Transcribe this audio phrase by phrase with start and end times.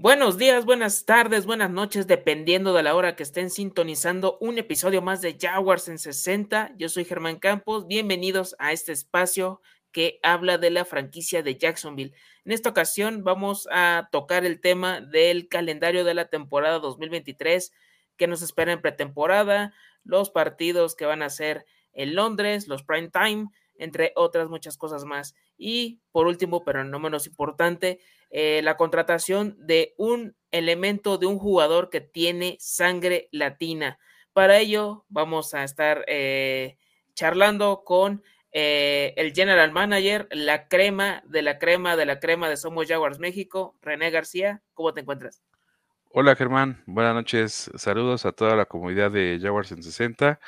[0.00, 5.02] Buenos días, buenas tardes, buenas noches, dependiendo de la hora que estén sintonizando un episodio
[5.02, 6.72] más de Jaguars en 60.
[6.76, 12.14] Yo soy Germán Campos, bienvenidos a este espacio que habla de la franquicia de Jacksonville.
[12.44, 17.72] En esta ocasión vamos a tocar el tema del calendario de la temporada 2023
[18.16, 19.74] que nos espera en pretemporada,
[20.04, 25.04] los partidos que van a ser en Londres, los prime time, entre otras muchas cosas
[25.04, 25.34] más.
[25.56, 27.98] Y por último, pero no menos importante,
[28.30, 33.98] eh, la contratación de un elemento de un jugador que tiene sangre latina.
[34.32, 36.76] Para ello vamos a estar eh,
[37.14, 38.22] charlando con
[38.52, 43.18] eh, el general manager, la crema de la crema de la crema de Somos Jaguars
[43.18, 44.62] México, René García.
[44.74, 45.42] ¿Cómo te encuentras?
[46.10, 50.40] Hola Germán, buenas noches, saludos a toda la comunidad de Jaguars en 60.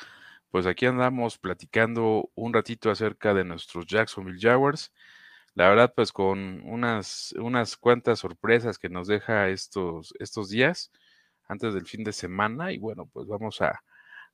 [0.49, 4.91] Pues aquí andamos platicando un ratito acerca de nuestros Jacksonville Jaguars
[5.55, 10.91] la verdad, pues con unas, unas cuantas sorpresas que nos deja estos, estos días
[11.47, 12.71] antes del fin de semana.
[12.71, 13.83] Y bueno, pues vamos a,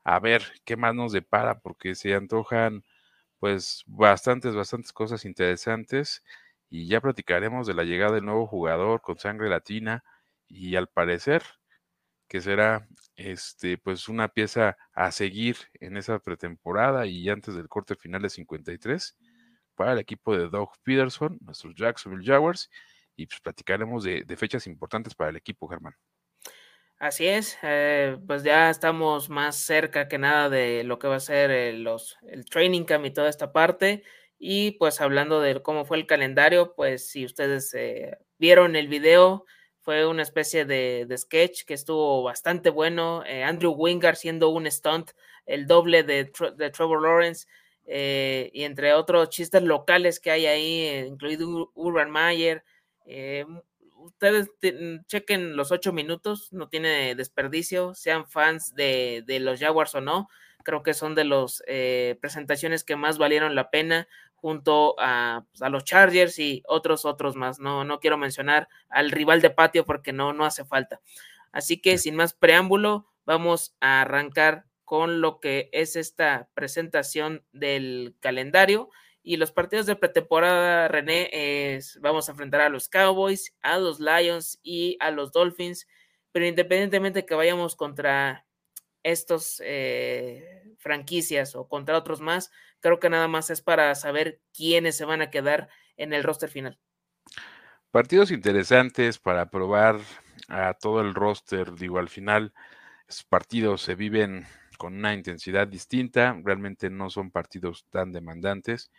[0.03, 2.83] a ver qué más nos depara, porque se antojan
[3.39, 6.23] pues bastantes, bastantes cosas interesantes.
[6.69, 10.03] Y ya platicaremos de la llegada del nuevo jugador con sangre latina.
[10.47, 11.43] Y al parecer
[12.27, 17.95] que será este pues una pieza a seguir en esa pretemporada y antes del corte
[17.95, 19.17] final de 53
[19.77, 22.69] para el equipo de Doug Peterson, nuestros Jacksonville Jaguars,
[23.15, 25.95] y pues platicaremos de, fechas importantes para el equipo, Germán.
[26.99, 31.19] Así es, eh, pues ya estamos más cerca que nada de lo que va a
[31.19, 34.03] ser el, los, el training camp y toda esta parte.
[34.39, 39.45] Y pues hablando de cómo fue el calendario, pues si ustedes eh, vieron el video,
[39.81, 43.23] fue una especie de, sketch que estuvo bastante bueno.
[43.25, 45.11] Eh, Andrew Wingard siendo un stunt,
[45.45, 47.47] el doble de, de Trevor Lawrence.
[47.89, 52.63] Eh, y entre otros chistes locales que hay ahí, eh, incluido Urban Mayer.
[53.05, 53.45] Eh,
[53.95, 54.49] ustedes
[55.07, 60.29] chequen los ocho minutos, no tiene desperdicio, sean fans de, los Jaguars o no,
[60.63, 61.63] creo que son de las
[62.19, 67.35] presentaciones que más valieron la pena junto a, pues, a, los Chargers y otros, otros
[67.35, 67.59] más.
[67.59, 71.01] No, no quiero mencionar al rival de patio porque no, no hace falta.
[71.51, 78.15] Así que sin más preámbulo, vamos a arrancar con lo que es esta presentación del
[78.21, 78.89] calendario.
[79.21, 84.61] Y los partidos de pretemporada, René, vamos a enfrentar a los Cowboys, a los Lions
[84.63, 85.89] y a los Dolphins.
[86.31, 88.45] Pero independientemente que vayamos contra
[89.03, 92.49] estos eh, franquicias o contra otros más,
[92.79, 95.67] creo que nada más es para saber quiénes se van a quedar
[95.97, 96.79] en el roster final.
[97.91, 99.99] Partidos interesantes para probar
[100.47, 101.75] a todo el roster.
[101.75, 102.53] Digo, al final,
[103.09, 108.91] esos partidos se viven con una intensidad distinta, realmente no son partidos tan demandantes.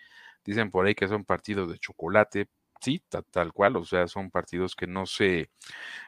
[0.45, 2.49] Dicen por ahí que son partidos de chocolate,
[2.81, 5.51] sí, tal, cual, o sea, son partidos que no se,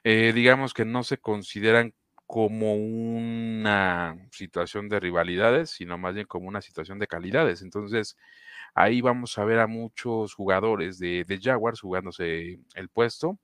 [0.04, 1.94] eh, digamos que no se consideran
[2.26, 7.62] como una situación de rivalidades, sino más bien como una situación de calidades.
[7.62, 8.16] Entonces,
[8.74, 13.38] ahí vamos a ver a muchos jugadores de, de Jaguars jugándose el puesto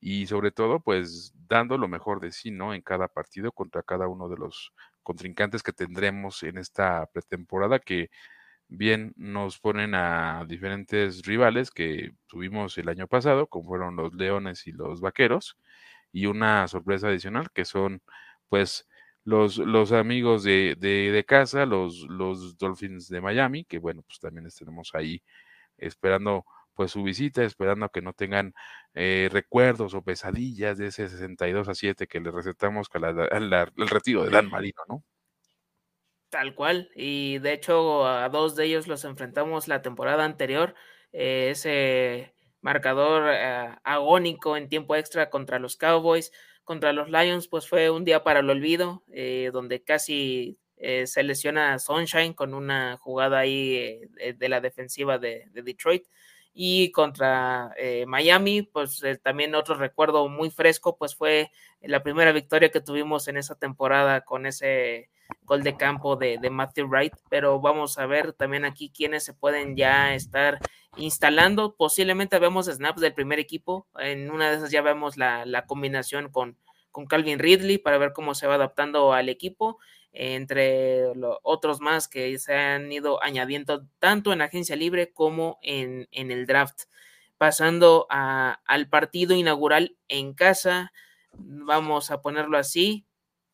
[0.00, 2.74] y sobre todo, pues dando lo mejor de sí, ¿no?
[2.74, 4.72] En cada partido contra cada uno de los
[5.02, 8.10] contrincantes que tendremos en esta pretemporada que
[8.68, 14.66] bien nos ponen a diferentes rivales que tuvimos el año pasado, como fueron los Leones
[14.66, 15.58] y los Vaqueros,
[16.12, 18.02] y una sorpresa adicional que son
[18.48, 18.88] pues
[19.24, 24.48] los, los amigos de, de, casa, los, los Dolphins de Miami, que bueno, pues también
[24.56, 25.22] tenemos ahí
[25.78, 26.44] esperando
[26.80, 28.54] pues su visita, esperando que no tengan
[28.94, 34.30] eh, recuerdos o pesadillas de ese 62 a 7 que le recetamos el retiro de
[34.30, 35.04] Dan Marino, ¿no?
[36.30, 40.74] Tal cual, y de hecho a dos de ellos los enfrentamos la temporada anterior,
[41.12, 42.32] eh, ese
[42.62, 46.32] marcador eh, agónico en tiempo extra contra los Cowboys,
[46.64, 49.04] contra los Lions, pues fue un día para el olvido,
[49.52, 54.00] donde casi se lesiona Sunshine con una jugada ahí
[54.34, 56.06] de la defensiva de Detroit
[56.52, 61.50] y contra eh, Miami, pues eh, también otro recuerdo muy fresco, pues fue
[61.80, 65.10] la primera victoria que tuvimos en esa temporada con ese
[65.42, 69.76] gol de campo de, Matthew Wright, pero vamos a ver también aquí quiénes se pueden
[69.76, 70.58] ya estar
[70.96, 75.66] instalando, posiblemente vemos snaps del primer equipo, en una de esas ya vemos la, la
[75.66, 76.58] combinación con,
[76.90, 79.78] con Calvin Ridley para ver cómo se va adaptando al equipo
[80.12, 86.08] entre los otros más que se han ido añadiendo tanto en agencia libre como en,
[86.12, 86.82] el draft.
[87.38, 90.92] Pasando al partido inaugural en casa,
[91.32, 93.06] vamos a ponerlo así,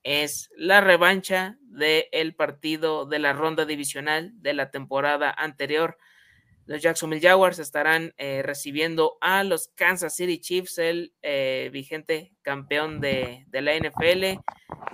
[0.03, 5.99] es la revancha del partido de la ronda divisional de la temporada anterior.
[6.67, 13.01] Los Jacksonville Jaguars estarán eh, recibiendo a los Kansas City Chiefs, el eh, vigente campeón
[13.01, 14.43] de, la NFL,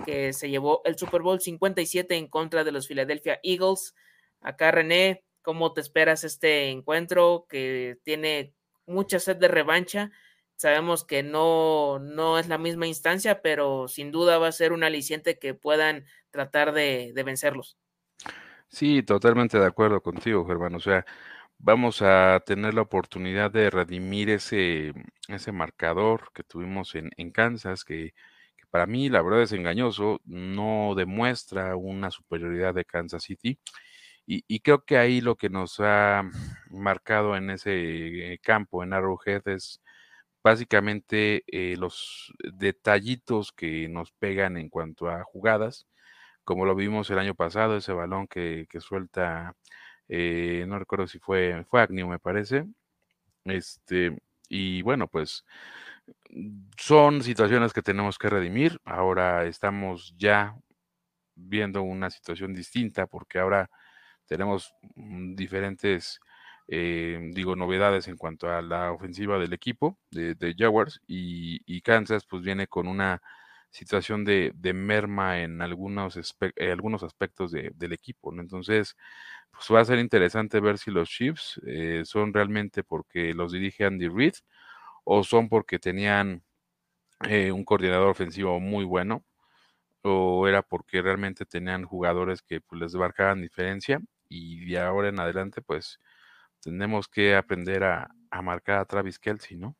[0.05, 3.95] que se llevó el Super Bowl 57 en contra de los Philadelphia Eagles.
[4.39, 8.53] Acá, René, ¿cómo te esperas este encuentro que tiene
[8.85, 10.11] mucha sed de revancha?
[10.55, 14.83] Sabemos que no, no es la misma instancia, pero sin duda va a ser un
[14.83, 17.79] aliciente que puedan tratar de, de vencerlos.
[18.67, 20.75] Sí, totalmente de acuerdo contigo, Germán.
[20.75, 21.05] O sea,
[21.63, 24.93] vamos a tener la oportunidad de redimir ese,
[25.29, 28.13] ese marcador que tuvimos en, en Kansas, que,
[28.71, 33.59] para mí la verdad es engañoso, no demuestra una superioridad de Kansas City.
[34.25, 36.23] Y, creo que ahí lo que nos ha
[36.69, 39.81] marcado en ese campo, en Arrowhead, es
[40.43, 45.87] básicamente eh, los detallitos que nos pegan en cuanto a jugadas,
[46.45, 49.55] como lo vimos el año pasado, ese balón que suelta
[50.09, 52.65] eh, no recuerdo si fue, fue Agnew, me parece.
[53.45, 54.17] Este,
[54.49, 55.45] y bueno, pues
[56.77, 58.79] son situaciones que tenemos que redimir.
[58.85, 60.55] Ahora estamos ya
[61.35, 63.69] viendo una situación distinta porque ahora
[64.25, 66.19] tenemos mm, diferentes,
[66.67, 72.43] eh, digo, novedades en cuanto a la ofensiva del equipo de, Jaguars y, Kansas pues
[72.43, 73.21] viene con una
[73.73, 76.17] situación de, de merma en algunos,
[76.57, 78.31] eh, algunos aspectos de, del equipo.
[78.33, 78.41] ¿no?
[78.41, 78.97] Entonces,
[79.51, 83.85] pues va a ser interesante ver si los Chiefs eh, son realmente porque los dirige
[83.85, 84.35] Andy Reid
[85.05, 86.43] o son porque tenían
[87.29, 89.25] eh, un coordinador ofensivo muy bueno
[90.03, 93.99] o era porque realmente tenían jugadores que pues, les marcaban diferencia
[94.29, 95.99] y de ahora en adelante pues
[96.61, 99.75] tenemos que aprender a, a marcar a Travis Kelsey, ¿no?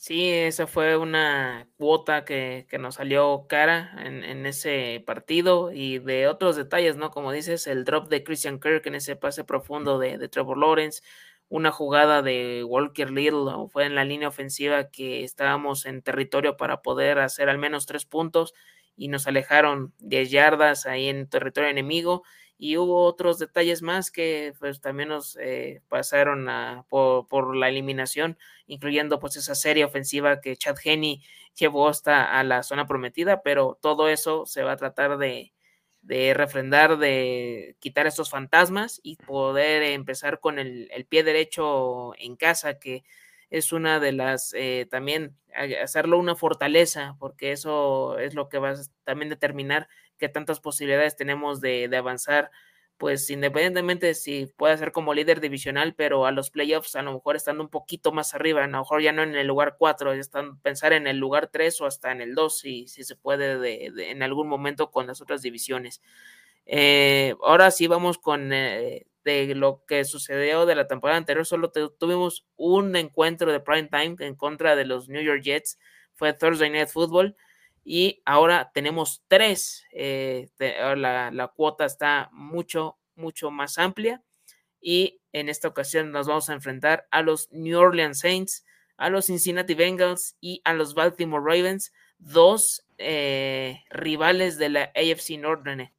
[0.00, 5.98] Sí, esa fue una cuota que, que nos salió cara en, en, ese partido y
[5.98, 7.10] de otros detalles, ¿no?
[7.10, 11.02] Como dices, el drop de Christian Kirk en ese pase profundo de, de Trevor Lawrence,
[11.48, 16.80] una jugada de Walker Little, fue en la línea ofensiva que estábamos en territorio para
[16.80, 18.54] poder hacer al menos tres puntos
[18.96, 22.22] y nos alejaron 10 yardas ahí en territorio enemigo
[22.58, 26.48] y hubo otros detalles más que pues también nos eh, pasaron
[26.88, 31.22] por, por, la eliminación, incluyendo pues esa serie ofensiva que Chad Henney
[31.54, 35.54] llevó hasta a la zona prometida, pero todo eso se va a tratar de,
[36.02, 42.36] de refrendar, de quitar estos fantasmas y poder empezar con el, el pie derecho en
[42.36, 43.04] casa, que
[43.50, 45.36] es una de las, eh, también
[45.82, 48.74] hacerlo una fortaleza, porque eso es lo que va a
[49.04, 52.50] también determinar qué tantas posibilidades tenemos de, de avanzar,
[52.98, 57.36] pues independientemente si puede ser como líder divisional, pero a los playoffs a lo mejor
[57.36, 60.58] estando un poquito más arriba, a lo mejor ya no en el lugar 4, están
[60.60, 63.92] pensar en el lugar 3 o hasta en el 2, si, si se puede de,
[63.94, 66.02] de, en algún momento con las otras divisiones.
[66.66, 71.70] Eh, ahora sí vamos con eh, de lo que sucedió de la temporada anterior, solo
[71.70, 75.78] tuvimos un encuentro de prime time en contra de los New York Jets,
[76.14, 77.36] fue Thursday Night Football,
[77.84, 84.22] y ahora tenemos tres, eh, la, la cuota está mucho, mucho más amplia,
[84.80, 88.64] y en esta ocasión nos vamos a enfrentar a los New Orleans Saints,
[88.96, 95.38] a los Cincinnati Bengals y a los Baltimore Ravens, dos eh, rivales de la AFC
[95.38, 95.90] Northern.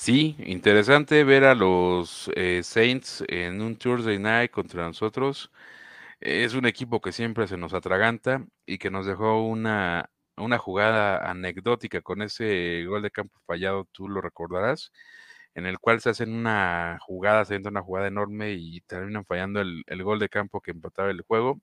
[0.00, 5.50] Sí, interesante ver a los eh, Saints en un Thursday Night contra nosotros.
[6.20, 11.28] Es un equipo que siempre se nos atraganta y que nos dejó una, una jugada
[11.30, 14.92] anecdótica con ese gol de campo fallado, tú lo recordarás,
[15.54, 19.60] en el cual se hacen una jugada, se entra una jugada enorme y terminan fallando
[19.60, 21.60] el, el gol de campo que empataba el juego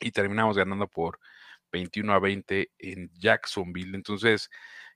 [0.00, 1.20] y terminamos ganando por
[1.72, 3.96] 21 a 20 en Jacksonville.
[3.96, 4.50] Entonces,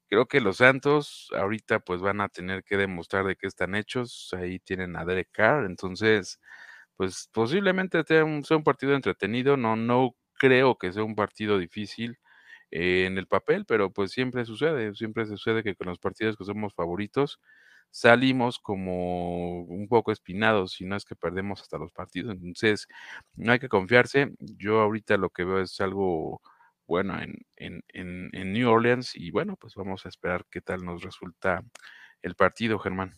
[0.08, 4.30] creo que los Santos ahorita pues van a tener que demostrar de qué están hechos.
[4.34, 6.40] Ahí tienen a Derek Carr, entonces
[6.96, 9.56] pues posiblemente sea un, partido entretenido.
[9.56, 12.18] No, no creo que sea un partido difícil
[12.70, 16.44] eh, en el papel, pero pues siempre sucede, siempre sucede que con los partidos que
[16.44, 17.40] somos favoritos
[17.90, 22.34] salimos como un poco espinados, si no es que perdemos hasta los partidos.
[22.34, 22.88] Entonces,
[23.34, 24.32] no hay que confiarse.
[24.40, 26.42] Yo ahorita lo que veo es algo
[26.86, 30.84] bueno en, en, en, en, New Orleans y bueno, pues vamos a esperar qué tal
[30.84, 31.62] nos resulta
[32.22, 33.12] el partido, Germán.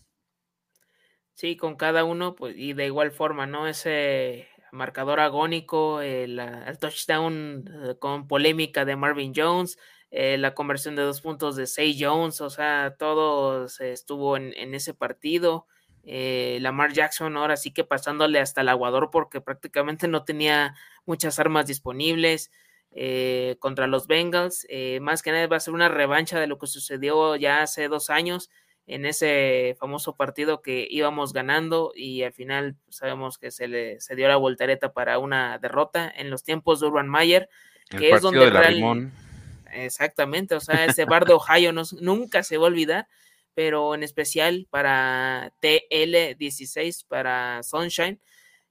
[1.34, 3.68] Sí, con cada uno, pues, y de igual forma, ¿no?
[3.68, 9.78] Ese marcador agónico, el, el touchdown eh, con polémica de Marvin Jones,
[10.10, 14.52] eh, la conversión de dos puntos de Say Jones, o sea, todo se estuvo en,
[14.56, 15.66] en ese partido.
[16.04, 21.38] Eh, Lamar Jackson ahora sí que pasándole hasta el aguador porque prácticamente no tenía muchas
[21.38, 22.50] armas disponibles
[22.90, 24.66] eh, contra los Bengals.
[24.68, 27.88] Eh, más que nada va a ser una revancha de lo que sucedió ya hace
[27.88, 28.50] dos años
[28.88, 34.16] en ese famoso partido que íbamos ganando y al final sabemos que se le se
[34.16, 37.50] dio la voltereta para una derrota en los tiempos de Urban Mayer,
[37.90, 39.10] que es donde de
[39.70, 43.08] Exactamente, o sea, ese bar de Ohio nunca se va a olvidar,
[43.52, 48.18] pero en especial para TL16, para Sunshine,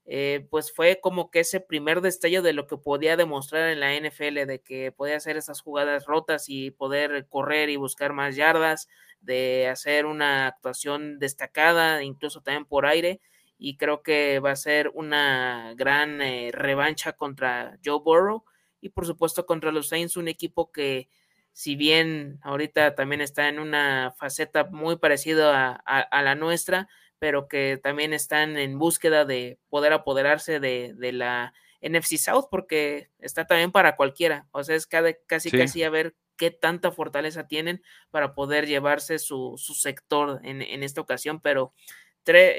[0.09, 3.93] eh, pues fue como que ese primer destello de lo que podía demostrar en la
[3.93, 8.87] NFL, de que podía hacer esas jugadas rotas y poder correr y buscar más yardas,
[9.19, 13.19] de hacer una actuación destacada, incluso también por aire,
[13.57, 18.45] y creo que va a ser una gran eh, revancha contra Joe Burrow
[18.79, 21.09] y por supuesto contra los Saints, un equipo que
[21.51, 26.87] si bien ahorita también está en una faceta muy parecida a la nuestra,
[27.19, 33.45] pero que también están en búsqueda de poder apoderarse de, la NFC South, porque está
[33.45, 34.47] también para cualquiera.
[34.51, 37.81] O sea, es cada, casi casi a ver qué tanta fortaleza tienen
[38.11, 41.73] para poder llevarse su, sector en, esta ocasión, pero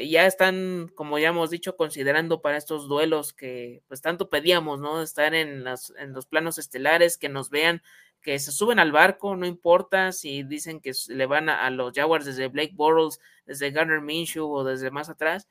[0.06, 5.02] ya están, como ya hemos dicho, considerando para estos duelos que pues tanto pedíamos, ¿no?
[5.02, 7.82] Estar en, en los planos estelares, que nos vean
[8.22, 12.25] que se suben al barco, no importa si dicen que le van a, los Jaguars
[12.25, 15.48] desde Blake Bortles, desde Garner Minshew o desde más atrás,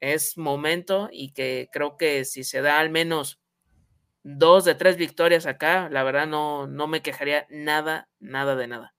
[0.00, 3.40] es momento y que creo que si se da al menos
[4.22, 8.94] dos de tres victorias acá, la verdad no, no me quejaría nada, nada de nada.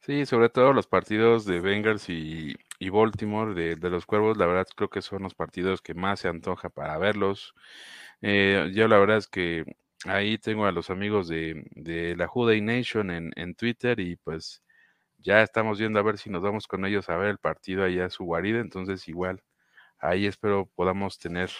[0.00, 2.56] Sí, sobre todo los partidos de Bengals y,
[2.90, 6.70] Baltimore de, los Cuervos, la verdad creo que son los partidos que más se antoja
[6.70, 7.54] para verlos.
[8.20, 9.64] Eh, yo la verdad es que
[10.06, 14.62] Ahí tengo a los amigos de, la Juday Nation en, en, Twitter y pues
[15.18, 18.06] ya estamos viendo a ver si nos vamos con ellos a ver el partido allá
[18.06, 18.60] a su guarida.
[18.60, 19.42] Entonces igual
[20.02, 21.50] ahí espero podamos tener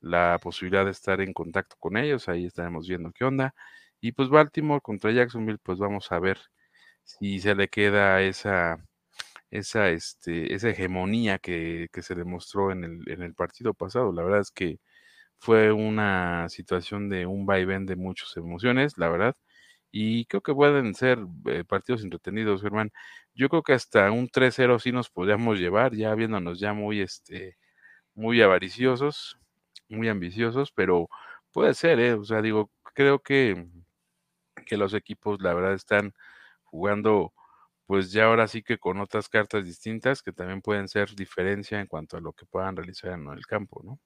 [0.00, 2.28] la posibilidad de estar en contacto con ellos.
[2.28, 3.54] Ahí estaremos viendo qué onda.
[4.00, 6.38] Y pues Baltimore contra Jacksonville, pues vamos a ver
[7.04, 8.78] si se le queda esa,
[9.50, 14.12] esa, este, esa hegemonía que, que se demostró en el, en el partido pasado.
[14.12, 14.80] La verdad es que
[15.42, 19.36] fue una situación de un vaivén de muchas emociones, la verdad.
[19.92, 22.92] Y creo que pueden ser eh, partidos entretenidos, Germán.
[23.34, 27.56] Yo creo que hasta un 3-0 sí nos podríamos llevar, ya viéndonos ya muy, este,
[28.14, 29.38] muy avariciosos,
[29.88, 31.08] muy ambiciosos, pero
[31.52, 32.14] puede ser, ¿eh?
[32.14, 33.66] O sea, digo, creo que,
[34.66, 36.12] que los equipos, la verdad, están
[36.64, 37.32] jugando,
[37.86, 41.86] pues ya ahora sí que con otras cartas distintas que también pueden ser diferencia en
[41.88, 44.00] cuanto a lo que puedan realizar en el campo, ¿no?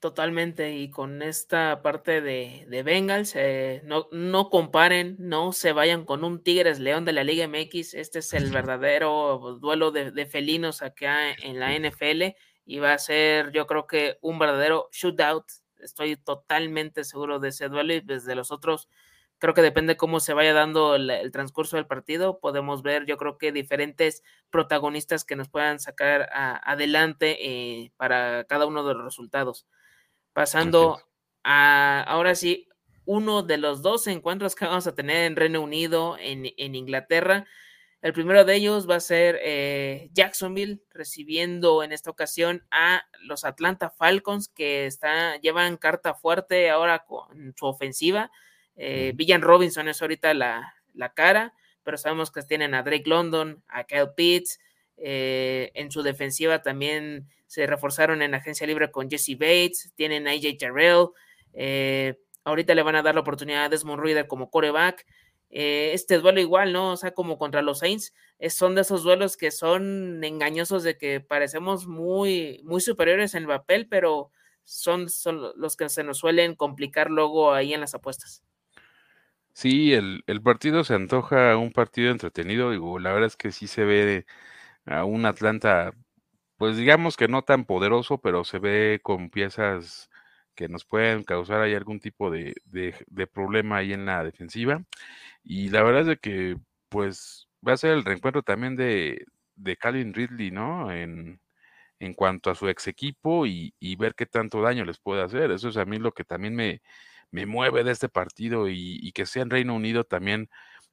[0.00, 6.06] Totalmente, y con esta parte de, de Bengals, eh, no, no comparen, no se vayan
[6.06, 10.80] con un Tigres León de la Liga MX, este es el verdadero duelo de, felinos
[10.80, 15.44] acá en la NFL y va a ser yo creo que un verdadero shootout,
[15.80, 18.88] estoy totalmente seguro de ese duelo y desde los otros,
[19.36, 23.36] creo que depende cómo se vaya dando el, transcurso del partido, podemos ver yo creo
[23.36, 29.66] que diferentes protagonistas que nos puedan sacar adelante eh, para cada uno de los resultados.
[30.32, 31.00] Pasando
[31.42, 32.68] a, ahora sí,
[33.04, 37.46] uno de los dos encuentros que vamos a tener en Reino Unido, en, Inglaterra.
[38.02, 43.44] El primero de ellos va a ser eh, Jacksonville, recibiendo en esta ocasión a los
[43.44, 48.30] Atlanta Falcons, que está, llevan carta fuerte ahora con su ofensiva.
[48.76, 53.62] Eh, Villan Robinson es ahorita la, la, cara, pero sabemos que tienen a Drake London,
[53.68, 54.60] a Kyle Pitts.
[55.02, 60.30] Eh, en su defensiva también se reforzaron en agencia libre con Jesse Bates, tienen a
[60.30, 61.08] AJ Terrell,
[61.52, 62.14] eh,
[62.44, 65.04] ahorita le van a dar la oportunidad a Desmond Reader como coreback.
[65.50, 66.92] Eh, este duelo igual, ¿no?
[66.92, 68.14] O sea, como contra los Saints,
[68.50, 73.48] son de esos duelos que son engañosos de que parecemos muy, muy superiores en el
[73.48, 74.30] papel, pero
[74.62, 78.44] son, son los que se nos suelen complicar luego ahí en las apuestas.
[79.54, 83.66] Sí, el, el partido se antoja un partido entretenido, digo, la verdad es que sí
[83.66, 84.24] se ve
[84.86, 85.92] a un Atlanta
[86.60, 90.10] pues digamos que no tan poderoso, pero se ve con piezas
[90.54, 92.54] que nos pueden causar ahí algún tipo de,
[93.32, 94.84] problema ahí en la defensiva.
[95.42, 96.56] Y la verdad es de que
[96.90, 99.24] pues va a ser el reencuentro también de,
[99.56, 100.92] de Calvin Ridley, ¿no?
[100.92, 101.40] En,
[102.00, 105.50] en cuanto a su ex equipo y, ver qué tanto daño les puede hacer.
[105.52, 106.82] Eso es a mí lo que también me,
[107.30, 110.50] me mueve de este partido y, y, que sea en Reino Unido también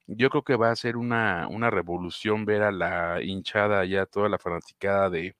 [0.07, 4.29] yo creo que va a ser una, una revolución ver a la hinchada ya, toda
[4.29, 5.35] la fanaticada de,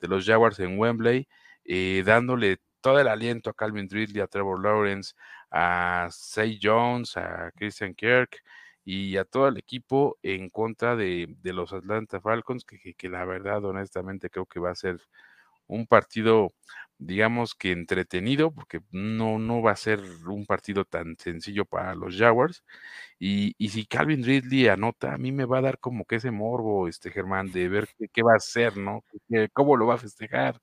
[0.00, 1.28] de los Jaguars en Wembley,
[1.64, 5.14] eh, dándole todo el aliento a Calvin Ridley, a Trevor Lawrence,
[5.50, 8.42] a Say Jones, a Christian Kirk
[8.84, 13.24] y a todo el equipo en contra de, de los Atlanta Falcons, que, que, la
[13.24, 15.00] verdad, honestamente, creo que va a ser
[15.66, 16.52] un partido,
[16.98, 22.16] digamos que entretenido, porque no, no va a ser un partido tan sencillo para los
[22.16, 22.64] Jaguars.
[23.18, 26.30] Y, y, si Calvin Ridley anota, a mí me va a dar como que ese
[26.30, 29.04] morbo, este Germán, de ver qué, va a hacer, ¿no?
[29.52, 30.60] ¿Cómo lo va a festejar?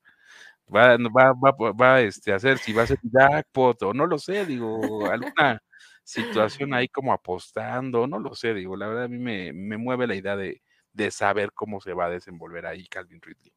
[0.74, 4.18] Va, va, va, va este, a hacer, si va a ser jackpot o no lo
[4.18, 5.60] sé, digo, alguna
[6.04, 10.06] situación ahí como apostando, no lo sé, digo, la verdad a mí me, me mueve
[10.06, 13.52] la idea de, de saber cómo se va a desenvolver ahí Calvin Ridley.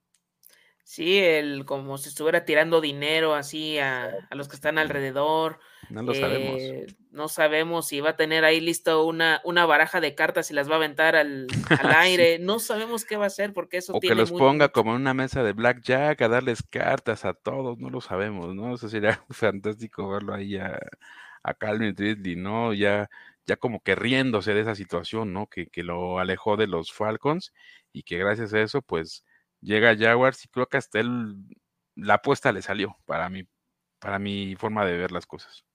[0.83, 5.59] Sí, el como si estuviera tirando dinero así a, a los que están alrededor.
[5.89, 6.59] No lo sabemos.
[6.59, 10.53] Eh, no sabemos si va a tener ahí listo una, una baraja de cartas y
[10.53, 11.47] las va a aventar al,
[11.79, 12.37] al aire.
[12.37, 12.43] sí.
[12.43, 14.91] No sabemos qué va a hacer porque eso o tiene que los muy, ponga como
[14.91, 18.75] en una mesa de blackjack a darles cartas a todos, no lo sabemos, ¿no?
[18.75, 20.79] Eso sería fantástico verlo ahí a,
[21.43, 22.73] a Calvin Ridley, ¿no?
[22.73, 23.09] Ya,
[23.45, 25.47] ya como que riéndose de esa situación, ¿no?
[25.47, 27.53] Que, que lo alejó de los Falcons
[27.93, 29.23] y que gracias a eso, pues
[29.63, 31.36] llega Jaguars y creo que hasta él
[31.96, 33.48] la apuesta le salió para mí,
[34.00, 35.65] para mi forma de ver las cosas.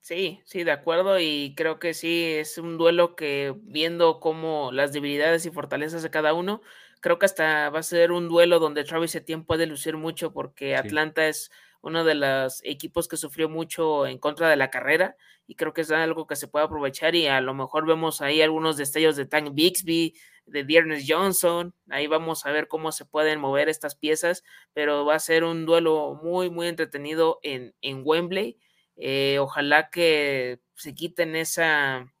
[0.00, 4.92] Sí, sí, de acuerdo y creo que sí es un duelo que viendo cómo las
[4.92, 6.60] debilidades y fortalezas de cada uno,
[7.00, 10.74] creo que hasta va a ser un duelo donde Travis Etienne puede lucir mucho porque
[10.74, 10.88] sí.
[10.90, 15.56] Atlanta es uno de los equipos que sufrió mucho en contra de la carrera y
[15.56, 18.76] creo que es algo que se puede aprovechar y a lo mejor vemos ahí algunos
[18.76, 20.14] destellos de Tank Bixby,
[20.46, 25.16] de Dearness Johnson, ahí vamos a ver cómo se pueden mover estas piezas, pero va
[25.16, 28.58] a ser un duelo muy, muy entretenido en, en Wembley.
[28.96, 32.12] Eh, ojalá que se quiten esa,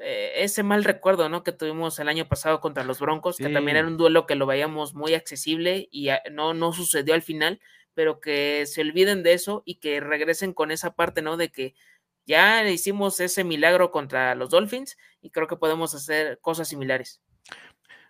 [0.00, 1.44] eh, ese mal recuerdo ¿no?
[1.44, 3.44] que tuvimos el año pasado contra los Broncos, sí.
[3.44, 7.22] que también era un duelo que lo veíamos muy accesible y no, no sucedió al
[7.22, 7.60] final,
[7.94, 11.36] pero que se olviden de eso y que regresen con esa parte, ¿no?
[11.36, 11.74] De que
[12.26, 17.20] ya hicimos ese milagro contra los Dolphins y creo que podemos hacer cosas similares.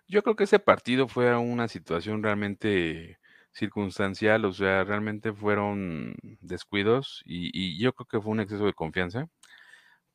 [0.07, 3.19] Yo creo que ese partido fue una situación realmente
[3.51, 9.27] circunstancial, o sea, realmente fueron descuidos y, yo creo que fue un exceso de confianza,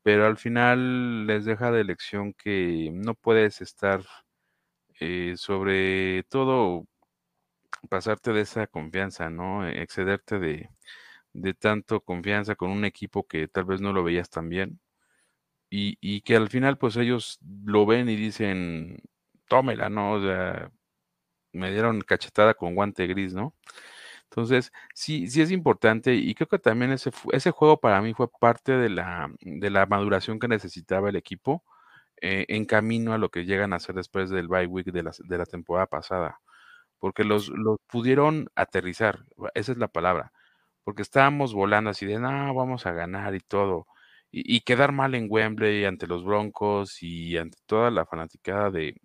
[0.03, 4.01] pero al final les deja de lección que no puedes estar
[4.99, 6.85] eh, sobre todo
[7.89, 9.67] pasarte de esa confianza, ¿no?
[9.67, 10.69] Excederte de,
[11.33, 14.79] de tanto confianza con un equipo que tal vez no lo veías tan bien
[15.69, 18.99] y, y que al final pues ellos lo ven y dicen,
[19.47, 20.13] tómela, ¿no?
[20.13, 20.71] O sea,
[21.53, 23.55] me dieron cachetada con guante gris, ¿no?
[24.25, 28.29] Entonces, sí, sí es importante y creo que también ese, ese juego para mí fue
[28.39, 31.63] parte de la, de la maduración que necesitaba el equipo
[32.21, 35.11] eh, en camino a lo que llegan a hacer después del bye week de la,
[35.19, 36.39] de la temporada pasada,
[37.01, 40.33] porque los, los pudieron aterrizar, esa es la palabra,
[40.85, 43.87] porque estábamos volando así de, no, vamos a ganar y todo,
[44.31, 48.95] y, quedar mal en Wembley ante los Broncos y ante toda la fanaticada de,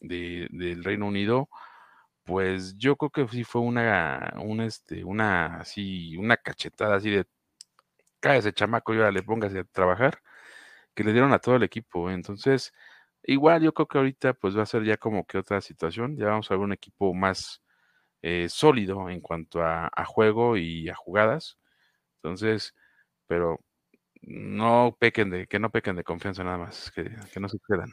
[0.00, 1.48] de, del Reino Unido,
[2.24, 7.26] pues yo creo que sí fue una, un este, una, así, una cachetada así de,
[8.20, 10.20] cállese chamaco y ahora le póngase a trabajar,
[10.94, 12.10] que le dieron a todo el equipo.
[12.10, 12.72] Entonces,
[13.26, 16.26] igual yo creo que ahorita pues va a ser ya como que otra situación, ya
[16.26, 17.62] vamos a ver un equipo más
[18.22, 21.58] eh, sólido en cuanto a, juego y a jugadas.
[22.22, 22.74] Entonces,
[23.26, 23.60] pero
[24.22, 27.02] no pequen de, que no pequen de confianza nada más, que,
[27.38, 27.90] no se quedan.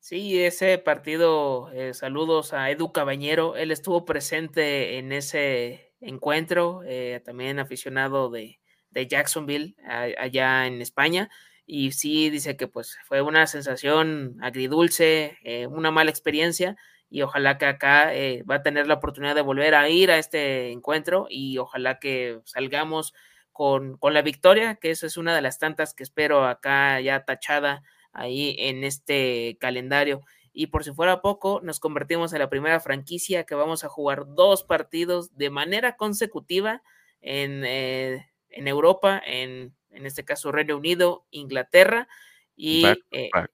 [0.00, 7.22] Sí, ese partido, eh, saludos a Edu Cabañero, él estuvo presente en ese encuentro, eh,
[7.24, 8.58] también aficionado de,
[8.90, 11.30] de Jacksonville, allá en España,
[11.66, 16.76] y sí dice que pues fue una sensación agridulce, eh, una mala experiencia,
[17.08, 20.18] y ojalá que acá eh, va a tener la oportunidad de volver a ir a
[20.18, 23.12] este encuentro y ojalá que salgamos
[23.52, 27.24] con, con la victoria, que esa es una de las tantas que espero acá ya
[27.24, 30.22] tachada ahí en este calendario.
[30.54, 34.24] Y por si fuera poco, nos convertimos en la primera franquicia que vamos a jugar
[34.34, 36.82] dos partidos de manera consecutiva
[37.20, 42.08] en, eh, en Europa, en, en, este caso Reino Unido, Inglaterra
[42.56, 43.50] y back to, eh, back.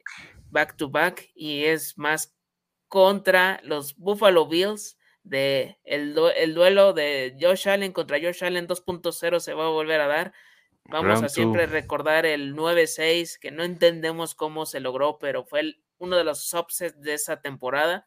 [0.51, 1.31] back to back.
[1.35, 2.35] Y es más
[2.88, 4.96] contra los Buffalo Bills.
[5.24, 10.01] De el, el duelo de Josh Allen contra Josh Allen 2.0 se va a volver
[10.01, 10.33] a dar.
[10.85, 11.72] Vamos Round a siempre two.
[11.72, 16.55] recordar el 9-6, que no entendemos cómo se logró, pero fue el, uno de los
[16.55, 18.07] upsets de esa temporada.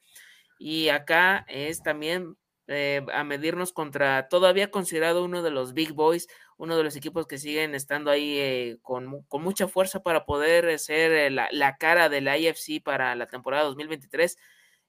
[0.58, 6.28] Y acá es también eh, a medirnos contra, todavía considerado uno de los Big Boys,
[6.62, 10.78] uno de los equipos que siguen estando ahí eh, con, con, mucha fuerza para poder
[10.78, 14.38] ser eh, la, la, cara de la IFC para la temporada 2023.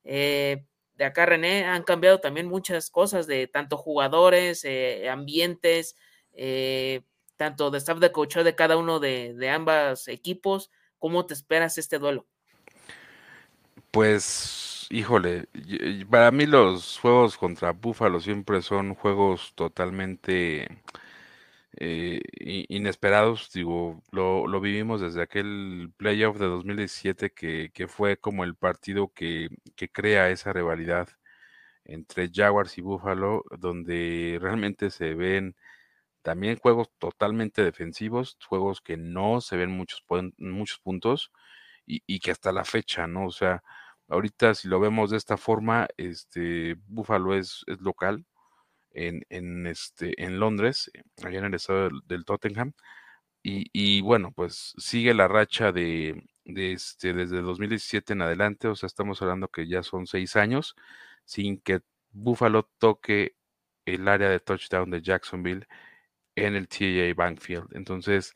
[0.04, 4.66] Eh, de acá, René, han cambiado también muchas cosas de tanto jugadores,
[5.10, 5.96] ambientes,
[6.34, 7.00] eh,
[7.38, 10.70] tanto de staff de coach de cada uno de, de ambos equipos.
[10.98, 12.26] ¿Cómo te esperas este duelo?
[13.90, 15.46] Pues Híjole,
[16.10, 20.68] para mí los juegos contra Buffalo siempre son juegos totalmente
[21.78, 22.20] eh,
[22.68, 23.50] inesperados.
[23.52, 29.08] Digo, lo, lo, vivimos desde aquel playoff de 2017 que, que fue como el partido
[29.14, 31.08] que, que, crea esa rivalidad
[31.84, 35.56] entre Jaguars y Buffalo, donde realmente se ven
[36.22, 40.02] también juegos totalmente defensivos, juegos que no se ven muchos,
[40.82, 41.32] puntos
[41.86, 43.26] y, y que hasta la fecha, ¿no?
[43.26, 43.62] O sea,
[44.08, 48.26] ahorita si lo vemos de esta forma, este Buffalo es, es local,
[48.94, 50.90] en, en, este, en Londres,
[51.24, 52.72] allá en el estado del, Tottenham.
[53.42, 58.76] Y, y, bueno, pues sigue la racha de, de, este, desde 2017 en adelante, o
[58.76, 60.76] sea, estamos hablando que ya son seis años
[61.24, 61.80] sin que
[62.12, 63.36] Buffalo toque
[63.86, 65.66] el área de touchdown de Jacksonville
[66.36, 67.68] en el TAA Bankfield.
[67.74, 68.34] Entonces,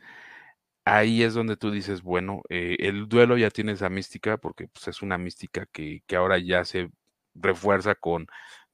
[0.84, 4.88] ahí es donde tú dices, bueno, eh, el duelo ya tiene esa mística, porque pues,
[4.88, 6.90] es una mística que, que ahora ya se
[7.34, 8.28] refuerza con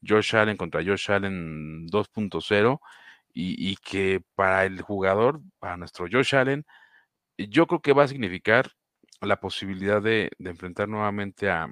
[0.07, 2.81] Josh Allen contra Josh Allen 2.0
[3.35, 6.65] y, que para el jugador, para nuestro Josh Allen,
[7.39, 8.73] yo creo que va a significar
[9.21, 11.69] la posibilidad de, enfrentar nuevamente a,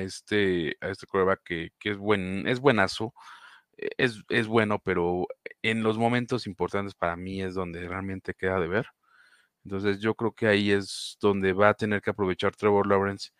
[0.00, 3.14] este a este quarterback que, es buen es buenazo
[3.76, 5.26] e, es, bueno pero
[5.62, 8.86] en los momentos importantes para mí es donde realmente queda de ver.
[9.64, 13.30] Entonces yo creo que ahí es donde va a tener que aprovechar Trevor Lawrence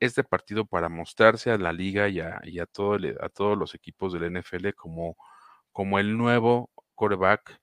[0.00, 4.12] este partido para mostrarse a la liga y a, y a, a todos los equipos
[4.12, 5.16] del NFL como,
[5.72, 7.60] como el nuevo quarterback.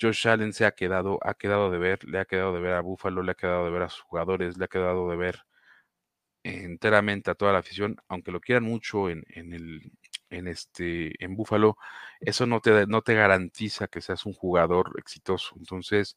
[0.00, 2.80] Josh Allen se ha quedado, ha quedado de ver, le ha quedado de ver a
[2.82, 5.44] Buffalo, le ha quedado de ver a sus jugadores, le ha quedado de ver
[6.44, 9.92] enteramente a toda la afición, aunque lo quieran mucho en, en el
[10.30, 11.76] en este en Buffalo,
[12.20, 15.54] eso no te no te garantiza que seas un jugador exitoso.
[15.58, 16.16] Entonces,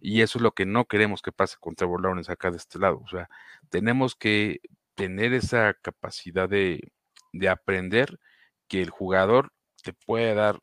[0.00, 2.78] y eso es lo que no queremos que pase con Trevor Lawrence acá de este
[2.78, 3.00] lado.
[3.04, 3.28] O sea,
[3.70, 4.60] tenemos que
[5.02, 6.92] tener esa capacidad de,
[7.32, 8.20] de aprender
[8.68, 10.60] que el jugador te puede dar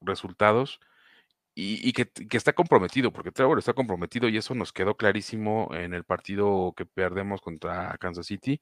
[0.00, 0.78] resultados
[1.54, 5.94] y, que, que, está comprometido, porque Trevor está comprometido y eso nos quedó clarísimo en
[5.94, 8.60] el partido que perdemos contra Kansas City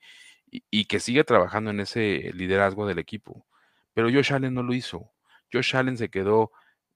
[0.50, 3.46] y, que sigue trabajando en ese liderazgo del equipo.
[3.92, 5.12] Pero Josh Allen no lo hizo.
[5.52, 6.50] Josh Allen se quedó,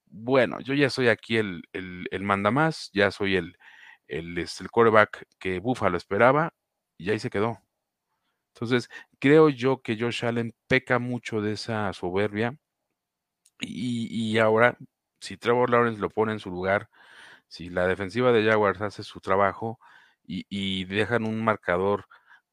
[0.07, 3.59] bueno, yo ya soy aquí el, el, el mandamás, ya soy el,
[4.09, 6.55] el, este, el quarterback que Buffalo esperaba
[6.97, 7.61] y ahí se quedó.
[8.55, 8.88] Entonces,
[9.19, 12.57] creo yo que Josh Allen peca mucho de esa soberbia.
[13.61, 14.77] Y, y, ahora,
[15.21, 16.88] si Trevor Lawrence lo pone en su lugar,
[17.49, 19.81] si la defensiva de Jaguars hace su trabajo
[20.25, 22.07] y, y dejan un marcador,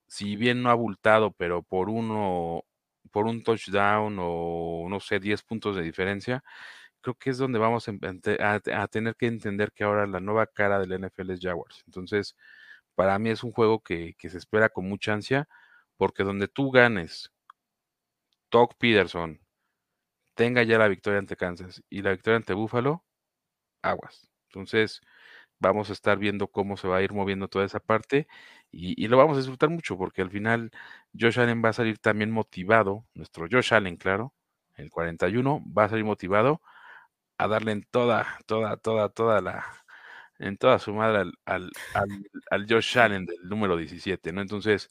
[0.08, 2.66] si bien no abultado, pero por uno,
[3.12, 6.44] por un touchdown o no sé, 10 puntos de diferencia,
[7.02, 10.94] creo que es donde vamos a, tener que entender que ahora la nueva cara del
[10.94, 11.84] NFL es Jaguars.
[11.88, 12.36] Entonces,
[12.96, 15.48] para mí es un juego que, que se espera con mucha ansia
[16.02, 17.32] porque donde tú ganes,
[18.50, 19.40] Doug Peterson
[20.34, 23.06] tenga ya la victoria ante Kansas y la victoria ante Buffalo,
[23.84, 24.28] aguas.
[24.48, 25.02] Entonces,
[25.60, 28.28] vamos a estar viendo cómo se va a ir moviendo toda esa parte
[28.72, 30.72] y, lo vamos a disfrutar mucho porque al final
[31.14, 34.34] Josh Allen va a salir también motivado, nuestro Josh Allen, claro,
[34.78, 36.64] el 41, va a salir motivado
[37.38, 39.68] a darle en toda, toda, toda, toda la,
[40.40, 42.10] en toda su madre al, al, al,
[42.50, 44.42] al Josh Allen del número 17, ¿no?
[44.42, 44.90] Entonces,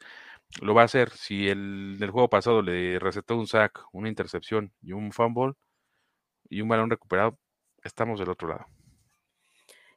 [0.60, 1.10] lo va a hacer.
[1.10, 5.54] Si el del juego pasado le recetó un sack, una intercepción y un fumble
[6.48, 7.38] y un balón recuperado,
[7.82, 8.66] estamos del otro lado.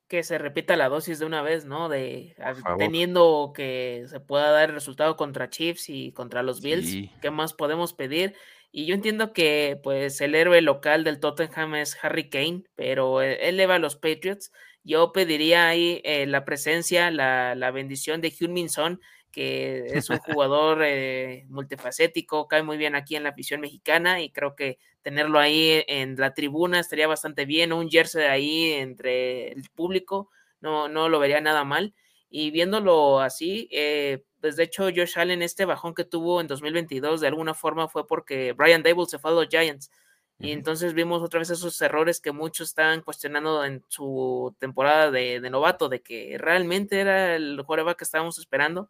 [0.08, 1.89] Que se repita la dosis de una vez, ¿no?
[1.89, 2.36] De
[2.78, 6.88] teniendo que se pueda dar el resultado contra Chiefs y contra los Bills.
[6.88, 7.12] Sí.
[7.22, 8.36] ¿Qué más podemos pedir?
[8.72, 13.50] Y yo entiendo que pues el héroe local del Tottenham es Harry Kane, pero e,
[13.50, 14.52] él le va a los Patriots.
[14.84, 19.00] Yo pediría ahí eh, la presencia, la, la bendición de Hyun Son
[19.34, 24.30] que es un jugador eh, multifacético, cae muy bien aquí en la afición mexicana y
[24.30, 29.69] creo que tenerlo ahí en la tribuna estaría bastante bien, un jersey ahí entre el
[29.76, 30.30] público,
[30.62, 31.93] no, no lo vería nada mal.
[32.30, 37.19] Y viéndolo así, eh, pues de hecho Josh Allen, este bajón que tuvo en 2022,
[37.22, 39.91] de alguna forma fue porque Brian Dable se fue a los Giants.
[40.39, 45.39] Y entonces vimos otra vez esos errores que muchos estaban cuestionando en su temporada de,
[45.41, 48.89] de novato, de que realmente era el jugador que estábamos esperando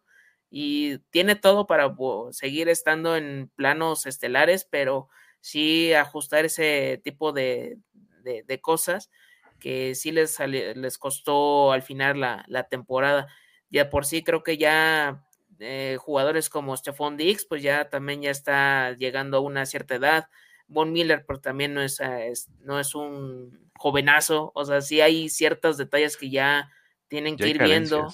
[0.56, 1.92] y tiene todo para
[2.30, 5.08] seguir estando en planos estelares, pero
[5.40, 7.78] sí ajustar ese tipo de,
[8.22, 9.10] de, de cosas
[9.58, 13.26] que sí les, les costó al final la, la, temporada.
[13.68, 15.26] Ya por sí creo que ya
[15.58, 20.28] eh, jugadores como Stephon Dix, pues ya también ya está llegando a una cierta edad.
[20.68, 25.28] Von Miller, pero también no es, es, no es un jovenazo, o sea, sí hay
[25.28, 26.70] ciertos detalles que ya
[27.08, 28.08] tienen ya que ir viendo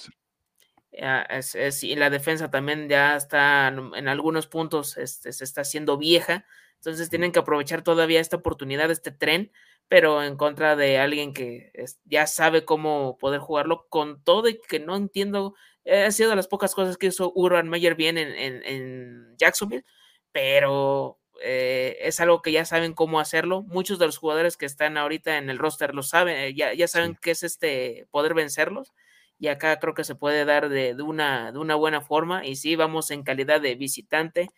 [0.92, 6.44] y la defensa también ya está en algunos puntos este, se está haciendo vieja.
[6.76, 9.52] Entonces tienen que aprovechar todavía esta oportunidad, este tren,
[9.88, 11.72] pero en contra de alguien que
[12.04, 15.54] ya sabe cómo poder jugarlo con todo y que no entiendo.
[15.84, 19.84] Eh, ha sido de las pocas cosas que hizo Urban Meyer bien en, en, Jacksonville,
[20.32, 23.62] pero eh, es algo que ya saben cómo hacerlo.
[23.62, 26.88] Muchos de los jugadores que están ahorita en el roster lo saben, eh, ya, ya
[26.88, 28.92] saben qué es este poder vencerlos.
[29.40, 32.46] Y acá creo que se puede dar de, de, una, de una buena forma.
[32.46, 34.50] Y sí, vamos en calidad de visitante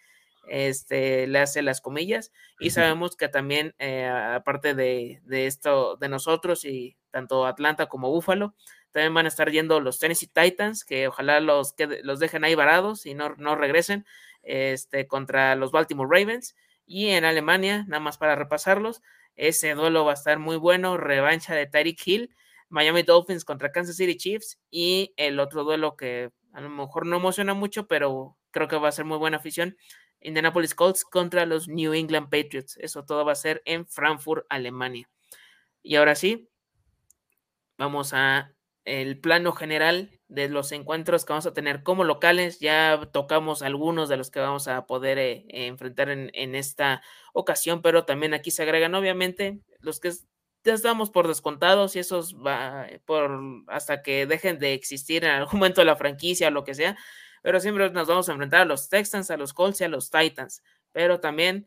[0.48, 6.64] este, le hace las comillas y sabemos que también, eh, aparte de, esto, de nosotros
[6.64, 8.54] y tanto Atlanta como Buffalo,
[8.90, 12.54] también van a estar yendo los Tennessee Titans, que ojalá los, que, los dejen ahí
[12.54, 14.04] varados y no, no regresen,
[14.42, 16.56] este, contra los Baltimore Ravens.
[16.84, 19.00] Y en Alemania, nada más para repasarlos,
[19.34, 22.34] ese duelo va a estar muy bueno, revancha de Tyreek Hill,
[22.72, 27.16] Miami Dolphins contra Kansas City Chiefs y el otro duelo que a lo mejor no
[27.16, 29.76] emociona mucho, pero creo que va a ser muy buena afición,
[30.20, 32.78] Indianapolis Colts contra los New England Patriots.
[32.78, 35.08] Eso todo va a ser en Frankfurt, Alemania.
[35.82, 36.48] Y ahora sí,
[37.76, 38.54] vamos a
[38.84, 42.58] el plano general de los encuentros que vamos a tener como locales.
[42.58, 47.02] Ya tocamos algunos de los que vamos a poder eh, enfrentar en, esta
[47.34, 50.12] ocasión, pero también aquí se agregan obviamente los que
[50.64, 55.54] ya estamos por descontados y esos va por hasta que dejen de existir en algún
[55.60, 56.96] momento la franquicia o lo que sea
[57.42, 60.10] pero siempre nos vamos a enfrentar a los Texans, a los Colts y a los
[60.10, 61.66] Titans, pero también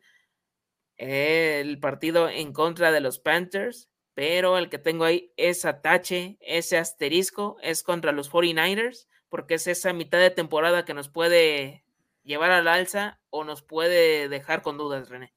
[0.96, 6.78] el partido en contra de los Panthers, pero el que tengo ahí es atache, ese
[6.78, 11.84] asterisco es contra los 49ers, porque es esa mitad de temporada que nos puede
[12.22, 15.34] llevar al alza o nos puede dejar con dudas, René.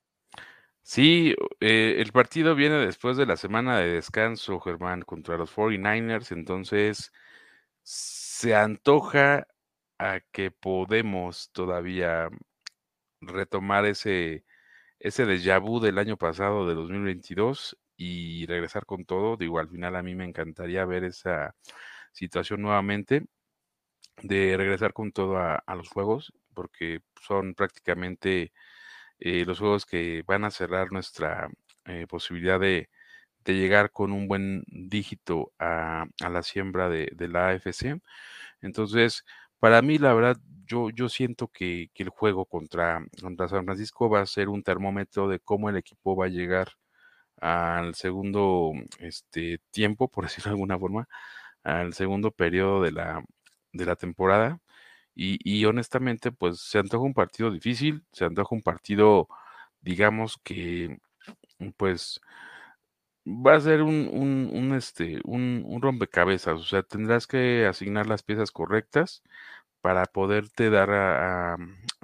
[0.92, 6.32] Sí, eh, el partido viene después de la semana de descanso, Germán, contra los 49ers,
[6.32, 7.12] entonces
[7.84, 9.48] se antoja
[10.00, 12.30] a que podemos todavía
[13.22, 14.46] retomar ese,
[15.00, 19.38] ese déjà vu del año pasado, de 2022, y regresar con todo.
[19.38, 21.56] Digo, al final a mí me encantaría ver esa
[22.14, 23.28] situación nuevamente,
[24.24, 28.54] de regresar con todo a, los juegos, porque son prácticamente
[29.20, 31.50] eh, los juegos que van a cerrar nuestra
[31.86, 32.90] eh, posibilidad de,
[33.46, 38.00] llegar con un buen dígito a, la siembra de, la AFC.
[38.62, 39.26] Entonces,
[39.60, 44.26] para mí, la verdad, yo, siento que, el juego contra, contra San Francisco va a
[44.28, 46.70] ser un termómetro de cómo el equipo va a llegar
[47.42, 51.08] al segundo este, tiempo, por decirlo de alguna forma,
[51.64, 53.24] al segundo periodo de la,
[53.74, 54.60] de la temporada.
[55.22, 59.28] Y, y, honestamente, pues se antoja un partido difícil, se antoja un partido,
[59.82, 60.98] digamos que,
[61.78, 62.22] pues,
[63.26, 68.52] va a ser un, un, este, un, rompecabezas, o sea, tendrás que asignar las piezas
[68.52, 69.24] correctas
[69.82, 71.58] para poderte dar a,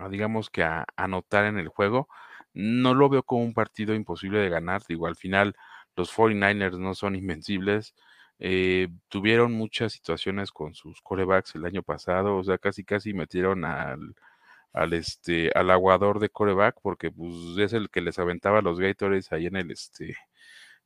[0.10, 2.10] digamos que a anotar en el juego.
[2.54, 5.56] No lo veo como un partido imposible de ganar, digo, al final
[5.96, 7.96] los 49ers no son invencibles,
[8.40, 13.66] eh, tuvieron muchas situaciones con sus corebacks el año pasado, o sea, casi casi metieron
[13.66, 14.16] al,
[14.74, 19.32] al este al aguador de coreback porque pues es el que les aventaba los Gatorades
[19.32, 20.16] ahí en el este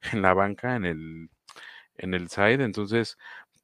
[0.13, 1.29] en la banca, en el,
[1.97, 2.63] en el side.
[2.63, 3.17] Entonces,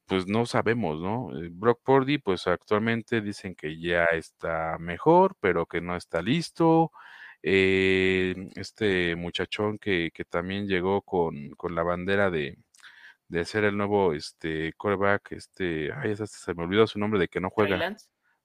[0.08, 1.38] pues no sabemos, ¿no?
[1.38, 6.91] Eh, Brock Purdy, pues actualmente dicen que ya está mejor, pero que no está listo.
[7.43, 12.58] Eh, este muchachón que, que también llegó con, con la bandera de,
[13.27, 17.39] de ser el nuevo este quarterback, este, ay, se me olvidó su nombre de que
[17.41, 17.95] no juega.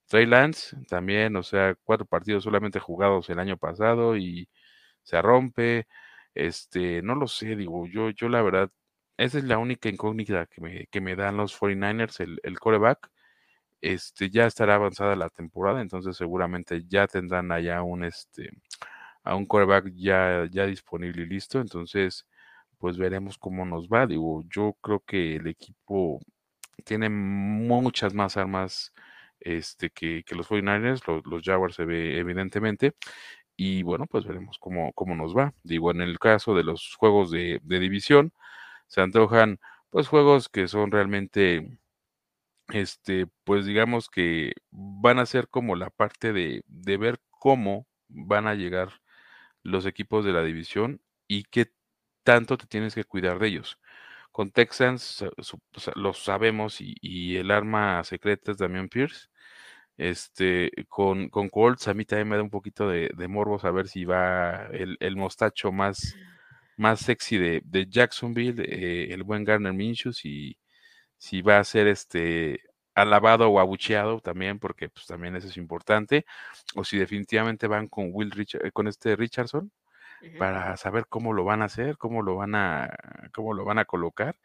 [0.07, 4.49] Trey Lance también, o sea, cuatro partidos solamente jugados el año pasado y
[5.03, 5.87] se rompe.
[6.33, 8.69] Este, no lo sé, digo, yo, yo la verdad,
[9.17, 13.09] esa es la única incógnita que me, que me dan los 49ers, el, el coreback.
[13.81, 18.51] Este, ya estará avanzada la temporada, entonces seguramente ya tendrán allá un, este,
[19.23, 21.59] a un coreback ya, ya disponible y listo.
[21.61, 22.27] Entonces,
[22.81, 24.07] pues veremos cómo nos va.
[24.07, 26.19] Digo, yo creo que el equipo
[26.85, 28.93] tiene muchas más armas
[29.39, 32.95] este, que, que los 49ers, los, Jaguars se ve evidentemente,
[33.57, 35.53] y bueno, pues veremos cómo, cómo nos va.
[35.63, 38.33] Digo, en el caso de los juegos de, división,
[38.87, 39.59] se antojan
[39.91, 41.79] pues juegos que son realmente,
[42.69, 48.47] este, pues digamos que van a ser como la parte de, de ver cómo van
[48.47, 48.89] a llegar
[49.63, 51.71] los equipos de la división y qué
[52.23, 53.79] tanto te tienes que cuidar de ellos.
[54.31, 55.25] Con Texans
[55.95, 59.27] lo sabemos y, el arma secreta es Damian Pierce.
[59.97, 63.87] Este, con, con Colts a mí también me da un poquito de, de morbo saber
[63.87, 66.15] si va el, el mostacho más,
[66.77, 70.57] más sexy de, de Jacksonville, eh, el buen Garner Minshew, si,
[71.17, 72.61] si va a ser este
[72.95, 76.25] alabado o abucheado también, porque pues también eso es importante,
[76.75, 79.71] o si definitivamente van con Will Richard, con este Richardson,
[80.37, 82.89] para saber cómo lo van a hacer, cómo lo van a,
[83.33, 84.37] cómo lo van a colocar.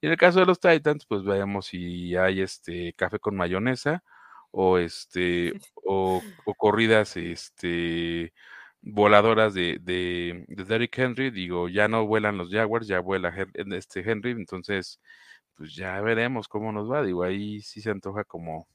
[0.00, 4.02] Y en el caso de los Titans, pues veamos si hay este café con mayonesa
[4.50, 5.52] o este
[5.84, 6.22] o,
[6.56, 8.32] corridas este
[8.82, 14.00] voladoras de, de, de, Derrick Henry, digo, ya no vuelan los Jaguars, ya vuela este
[14.10, 15.00] Henry, entonces
[15.54, 18.66] pues ya veremos cómo nos va, digo, ahí sí se antoja como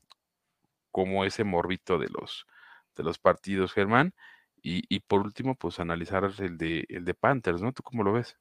[0.92, 2.48] como ese morbito de los
[2.96, 4.14] de los partidos, Germán.
[4.70, 7.72] Y, por último, pues analizar el de el de Panthers, ¿no?
[7.72, 8.38] ¿Tú cómo lo ves?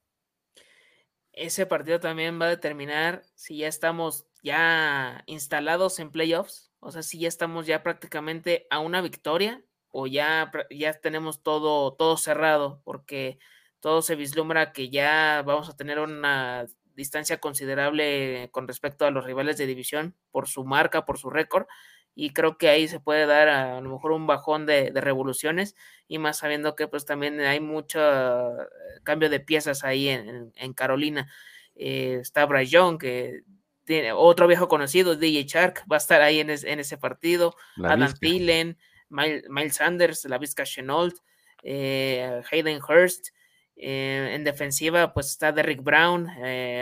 [1.31, 7.03] Ese partido también va a determinar si ya estamos ya instalados en playoffs, o sea,
[7.03, 12.81] si ya estamos ya prácticamente a una victoria o ya, ya tenemos todo, todo cerrado,
[12.83, 13.39] porque
[13.79, 16.65] todo se vislumbra que ya vamos a tener una
[16.97, 21.67] distancia considerable con respecto a los rivales de división por su marca, por su récord,
[22.15, 25.75] y creo que ahí se puede dar a, lo mejor un bajón de, revoluciones
[26.07, 28.65] y más sabiendo que pues también hay mucho eh,
[29.03, 31.31] cambio de piezas ahí en, Carolina.
[31.75, 33.43] Eh, está Bryce Young, que
[33.85, 38.79] tiene otro viejo conocido, DJ Shark, va a estar ahí en, ese partido, Adam Thielen,
[39.09, 41.15] Miles, Sanders, la Vizca Chenault,
[41.61, 43.29] eh, Hayden Hurst,
[43.77, 46.27] en defensiva pues está Derrick Brown,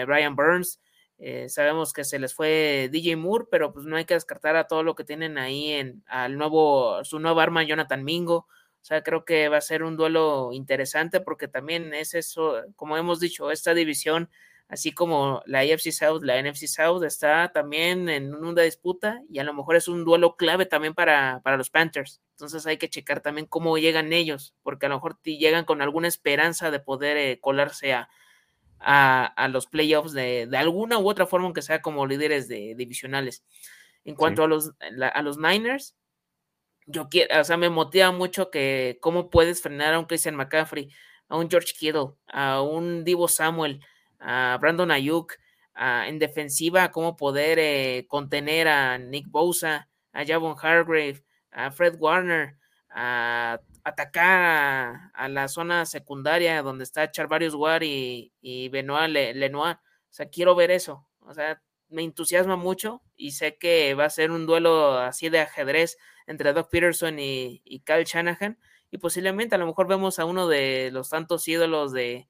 [0.08, 0.80] Brian Burns,
[1.18, 4.68] eh, sabemos que se les fue DJ Moore, pero pues no hay que descartar a
[4.68, 8.48] todo lo que tienen ahí en al nuevo, su nuevo arma Jonathan Mingo.
[8.82, 12.98] O sea, creo que va a ser un duelo interesante porque también es eso, como
[12.98, 14.30] hemos dicho, esta división,
[14.68, 19.44] así como la AFC South, la NFC South, está también en una disputa y a
[19.44, 22.22] lo mejor es un duelo clave también para, para los Panthers.
[22.32, 26.08] Entonces hay que checar también cómo llegan ellos, porque a lo mejor llegan con alguna
[26.08, 28.10] esperanza de poder eh, colarse a,
[28.80, 33.44] a, los playoffs de, de, alguna u otra forma, aunque sea como líderes de divisionales.
[34.04, 35.96] En cuanto a, los, a los Niners,
[36.86, 40.92] yo quiero, o sea, me motiva mucho que cómo puedes frenar a un Christian McCaffrey,
[41.28, 43.82] a un George Kittle, a un Divo Samuel,
[44.20, 45.34] a Brandon Ayuk,
[45.76, 52.58] en defensiva, cómo poder eh, contener a Nick Bosa, a Javon Hargrave, a Fred Warner,
[52.90, 59.76] a atacar a, la zona secundaria donde está Charvarius War y, y Benoit Lenoir.
[59.76, 61.06] O sea, quiero ver eso.
[61.20, 65.42] O sea, me entusiasma mucho y sé que va a ser un duelo así de
[65.42, 68.58] ajedrez entre Doug Peterson y, y Kyle Shanahan.
[68.92, 72.30] Y posiblemente a lo mejor vemos a uno de los tantos ídolos de,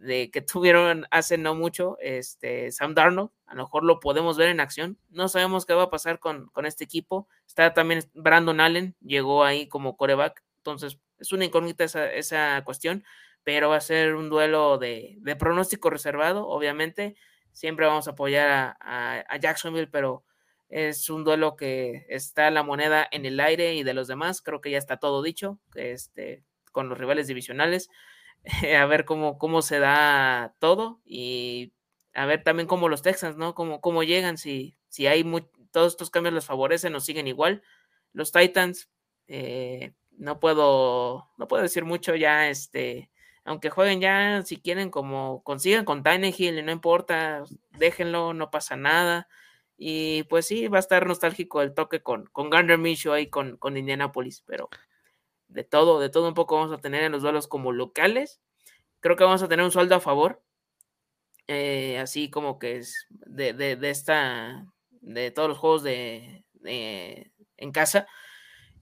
[0.00, 4.48] de que tuvieron hace no mucho, este, Sam Darnold, a lo mejor lo podemos ver
[4.48, 4.98] en acción.
[5.10, 7.28] No sabemos qué va a pasar con, con este equipo.
[7.46, 10.42] Está también Brandon Allen, llegó ahí como coreback.
[10.58, 13.04] Entonces, es una incógnita esa, cuestión,
[13.44, 17.16] pero va a ser un duelo de, pronóstico reservado, obviamente.
[17.52, 20.24] Siempre vamos a apoyar a, Jacksonville, pero
[20.68, 24.60] es un duelo que está la moneda en el aire y de los demás, creo
[24.60, 27.90] que ya está todo dicho, este, con los rivales divisionales,
[28.78, 31.72] a ver cómo, cómo se da todo y
[32.14, 33.54] a ver también cómo los Texans, ¿no?
[33.54, 35.24] Cómo, cómo llegan, si, si hay
[35.70, 37.62] todos estos cambios les favorecen o siguen igual.
[38.12, 38.90] Los Titans,
[39.28, 43.10] eh, no puedo, no puedo decir mucho ya, este,
[43.44, 47.44] aunque jueguen ya, si quieren, como consigan con Hill, no importa,
[47.78, 49.28] déjenlo, no pasa nada.
[49.76, 53.56] Y pues sí, va a estar nostálgico el toque con, con Gardner Minshew ahí con,
[53.56, 54.68] con Indianapolis, pero
[55.50, 58.40] de todo, de todo un poco vamos a tener en los duelos como locales.
[59.00, 60.42] Creo que vamos a tener un sueldo a favor,
[61.46, 64.66] eh, así como que es de, de, de, esta,
[65.00, 68.06] de todos los juegos de, de en casa.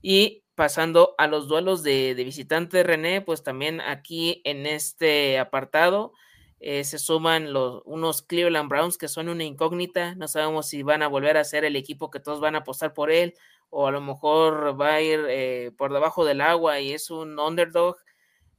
[0.02, 6.12] Y pasando a los duelos de, visitante René, pues también aquí en este apartado
[6.60, 11.02] eh, se suman los, unos Cleveland Browns que son una incógnita, no sabemos si van
[11.02, 13.34] a volver a ser el equipo que todos van a apostar por él
[13.70, 17.38] o a lo mejor va a ir eh, por debajo del agua y es un
[17.38, 17.96] underdog.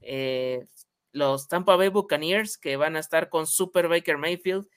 [0.02, 0.65] Eh,
[1.12, 4.67] los Tampa Bay Buccaneers que van a estar con Super Baker Mayfield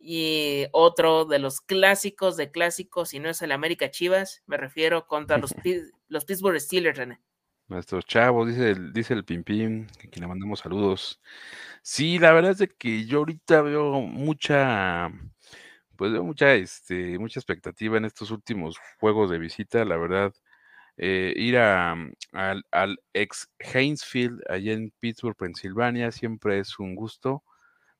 [0.00, 5.06] y otro de los clásicos de clásicos, y no es el América Chivas, me refiero
[5.06, 5.54] contra los,
[6.08, 7.20] los Pittsburgh Steelers, René.
[7.68, 11.20] Nuestros chavos, dice el, dice el Pimpín, que le mandamos saludos.
[11.82, 15.12] Sí, la verdad es de que yo ahorita veo mucha,
[16.00, 20.34] pues veo mucha, este, mucha expectativa en estos últimos juegos de visita, la verdad.
[20.98, 21.92] Eh, ir a,
[22.32, 27.44] al, al ex Hainesfield, allá en Pittsburgh, Pensilvania, siempre es un gusto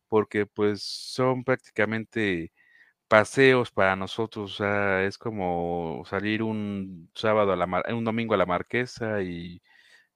[0.09, 2.53] porque pues son prácticamente
[3.09, 8.39] paseos para nosotros, o sea, es como salir un sábado a la un domingo a
[8.39, 9.62] la Marquesa y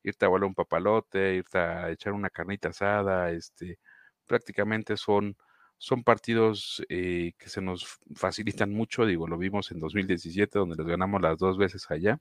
[0.04, 3.78] irte a volar un papalote, irte a echar una carnita asada, este,
[4.26, 5.36] prácticamente son
[5.84, 10.86] son partidos eh, que se nos facilitan mucho, digo, lo vimos en 2017 donde les
[10.86, 12.20] ganamos las dos veces allá.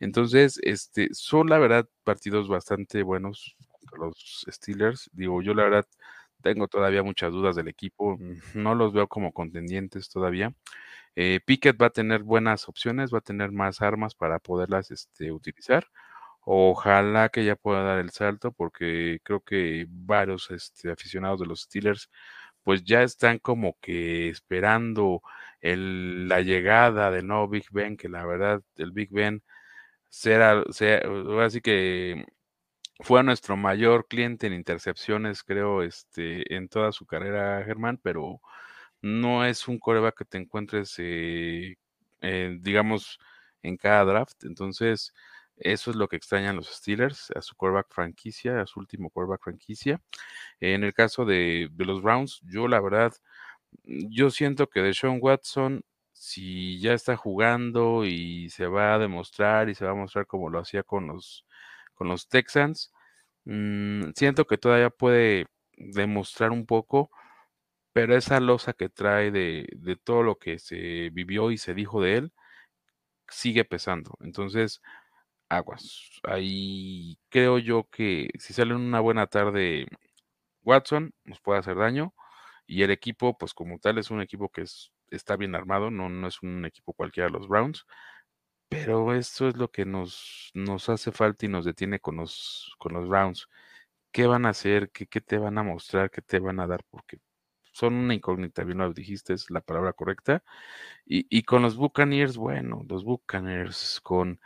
[0.00, 3.56] Entonces, este, son la verdad partidos bastante buenos
[3.96, 5.08] los Steelers.
[5.12, 5.86] Digo, yo la verdad
[6.42, 8.18] tengo todavía muchas dudas del equipo,
[8.54, 10.52] no los veo como contendientes todavía.
[11.14, 15.30] Eh, Pickett va a tener buenas opciones, va a tener más armas para poderlas este,
[15.30, 15.86] utilizar.
[16.40, 21.60] Ojalá que ya pueda dar el salto porque creo que varios este, aficionados de los
[21.62, 22.10] Steelers
[22.70, 25.22] pues ya están como que esperando
[25.60, 29.42] la llegada del nuevo Big Ben, que la verdad el Big Ben
[30.08, 30.62] será,
[31.44, 32.26] así que
[33.00, 38.40] fue nuestro mayor cliente en intercepciones, creo, este, en toda su carrera, Germán, pero
[39.02, 41.76] no es un coreback que te encuentres, eh,
[42.60, 43.18] digamos,
[43.62, 44.44] en cada draft.
[44.44, 45.12] Entonces,
[45.60, 49.42] eso es lo que extrañan los Steelers, a su quarterback franquicia, a su último quarterback
[49.42, 50.00] franquicia.
[50.60, 53.12] En el caso de, los Browns, yo la verdad,
[53.84, 55.82] yo siento que de Sean Watson,
[56.12, 60.50] si ya está jugando y se va a demostrar y se va a mostrar como
[60.50, 61.46] lo hacía con los,
[61.94, 62.92] con los Texans,
[63.44, 65.46] mm, siento que todavía puede
[65.76, 67.10] demostrar un poco,
[67.92, 72.02] pero esa losa que trae de, de todo lo que se vivió y se dijo
[72.02, 72.32] de él,
[73.30, 74.16] sigue pesando.
[74.20, 74.82] Entonces,
[75.50, 76.20] aguas.
[76.24, 79.86] Ahí creo yo que si sale una buena tarde
[80.62, 82.14] Watson, nos puede hacer daño.
[82.66, 84.64] Y el equipo, pues como tal, es un equipo que
[85.10, 87.86] está bien armado, no, no es un equipo cualquiera de los Browns.
[88.68, 92.94] Pero esto es lo que nos, nos hace falta y nos detiene con los, con
[92.94, 93.48] los Browns.
[94.12, 94.90] ¿Qué van a hacer?
[94.92, 96.10] ¿Qué, ¿Qué te van a mostrar?
[96.10, 96.84] ¿Qué te van a dar?
[96.90, 97.18] Porque
[97.72, 100.44] son una incógnita, bien lo dijiste, es la palabra correcta.
[101.06, 104.40] Y, y con los Buccaneers, bueno, los Buccaneers con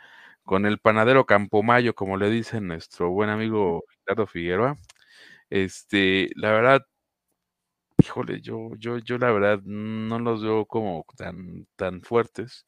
[0.45, 4.77] con el panadero Campomayo, como le dice nuestro buen amigo Ricardo Figueroa.
[5.49, 6.81] Este, la verdad,
[7.97, 12.65] híjole, yo, yo, yo la verdad no los veo como tan, tan fuertes.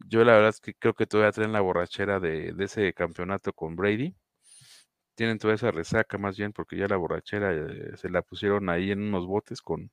[0.00, 3.76] Yo la verdad es que creo que todavía traen la borrachera de, ese campeonato con
[3.76, 4.16] Brady.
[5.14, 8.90] Tienen toda esa resaca más bien porque ya la borrachera eh, se la pusieron ahí
[8.92, 9.90] en unos botes con,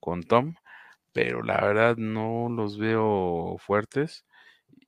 [0.00, 0.54] con Tom.
[1.12, 4.26] Pero la verdad no los veo fuertes.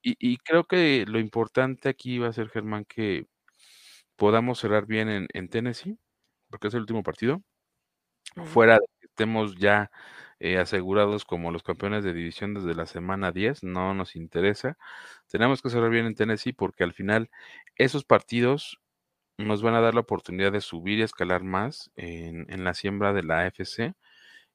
[0.07, 3.27] Y, creo que lo importante aquí va a ser, Germán, que
[4.17, 5.99] podamos cerrar bien en, Tennessee,
[6.51, 7.43] porque es el último partido.
[8.47, 9.91] Fuera de que estemos ya
[10.41, 14.77] eh, asegurados como los campeones de división desde la semana 10, no nos interesa.
[15.31, 17.31] Tenemos que cerrar bien en Tennessee porque al final
[17.77, 18.81] esos partidos
[19.39, 23.15] nos van a dar la oportunidad de subir y escalar más en, en la siembra
[23.15, 23.95] de la AFC.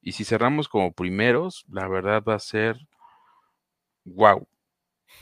[0.02, 2.78] Y si cerramos como primeros, la verdad va a ser
[4.06, 4.48] wow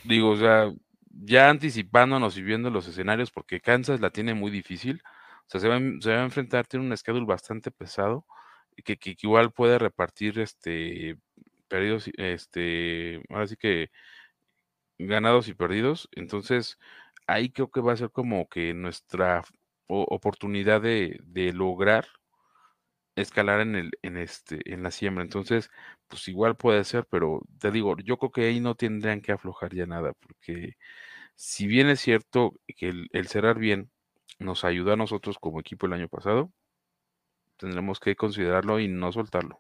[0.04, 0.72] Digo, o sea,
[1.10, 5.02] ya anticipándonos y viendo los escenarios, porque Kansas la tiene muy difícil.
[5.48, 8.26] O sea, se va, a enfrentar, tiene un schedule bastante pesado,
[8.84, 11.18] que, que, igual puede repartir este
[11.70, 13.90] perdidos, este, ahora sí que
[15.00, 16.10] ganados y perdidos.
[16.14, 16.78] Entonces,
[17.28, 19.44] ahí creo que va a ser como que nuestra
[19.88, 22.08] oportunidad de, de lograr
[23.18, 25.24] escalar en el, en este, en la siembra.
[25.24, 25.70] Entonces,
[26.08, 29.74] pues igual puede ser, pero te digo, yo creo que ahí no tendrían que aflojar
[29.74, 30.78] ya nada, porque
[31.36, 33.92] si bien es cierto que el, cerrar bien
[34.40, 36.52] nos ayudó a nosotros como equipo el año pasado,
[37.58, 39.60] tendremos que considerarlo y no soltarlo.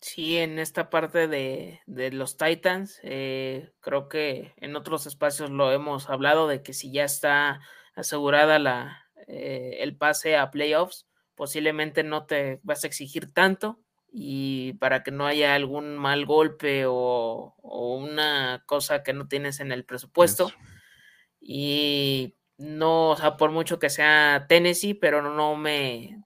[0.00, 1.80] Sí, en esta parte de,
[2.12, 7.04] los Titans, eh, creo que en otros espacios lo hemos hablado de que si ya
[7.04, 7.60] está
[7.94, 11.09] asegurada la, eh, el pase a playoffs,
[11.40, 13.80] posiblemente no te vas a exigir tanto
[14.12, 19.72] y para que no haya algún mal golpe o, una cosa que no tienes en
[19.72, 20.52] el presupuesto.
[21.40, 26.22] Y no, o sea, por mucho que sea Tennessee, pero no me,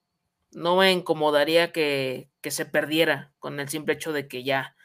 [0.51, 4.75] no me incomodaría que, se perdiera con el simple hecho de que ya,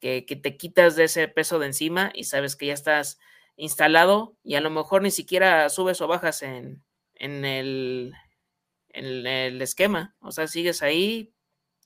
[0.00, 3.20] que, te quitas de ese peso de encima y sabes que ya estás
[3.54, 6.82] instalado y a lo mejor ni siquiera subes o bajas en,
[7.14, 8.14] en el,
[8.96, 10.16] en el esquema.
[10.20, 11.32] O sea, sigues ahí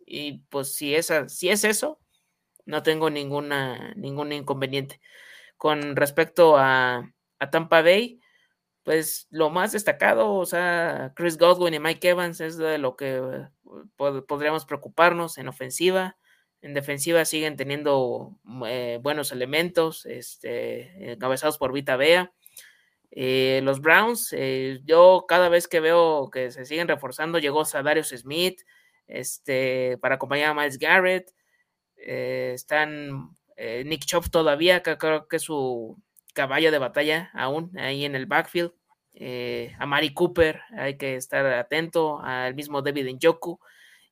[0.06, 2.00] y pues si es, si es eso,
[2.66, 5.00] no tengo ninguna, ningún inconveniente.
[5.56, 8.20] Con respecto a, a Tampa Bay,
[8.82, 13.16] pues lo más destacado, o sea, Chris Godwin y Mike Evans es de lo que
[13.18, 16.16] eh, podríamos preocuparnos en ofensiva.
[16.62, 18.36] En defensiva siguen teniendo
[18.66, 22.32] eh, buenos elementos, este, encabezados por Vita Bea.
[23.12, 28.10] Eh, los Browns, eh, yo cada vez que veo que se siguen reforzando, llegó Sadarius
[28.10, 28.60] Smith
[29.08, 31.32] este, para acompañar a Miles Garrett.
[31.96, 33.36] Eh, están
[33.84, 35.98] Nick Chop todavía, que creo que es su
[36.32, 38.72] caballo de batalla aún ahí en el backfield.
[39.78, 43.60] a Mari Cooper, hay que estar atento al mismo David Njoku.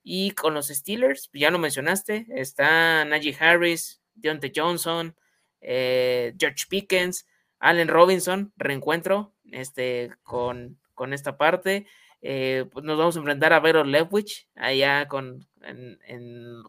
[0.03, 5.16] Y con los Steelers, ya lo mencionaste, está Najee Harris, Deontay Johnson,
[5.62, 7.26] George Pickens,
[7.59, 11.87] Allen Robinson, reencuentro este, con, con esta parte.
[12.21, 15.47] Eh, pues nos vamos a enfrentar a Vero Lewich allá con,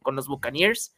[0.01, 0.95] con los Buccaneers.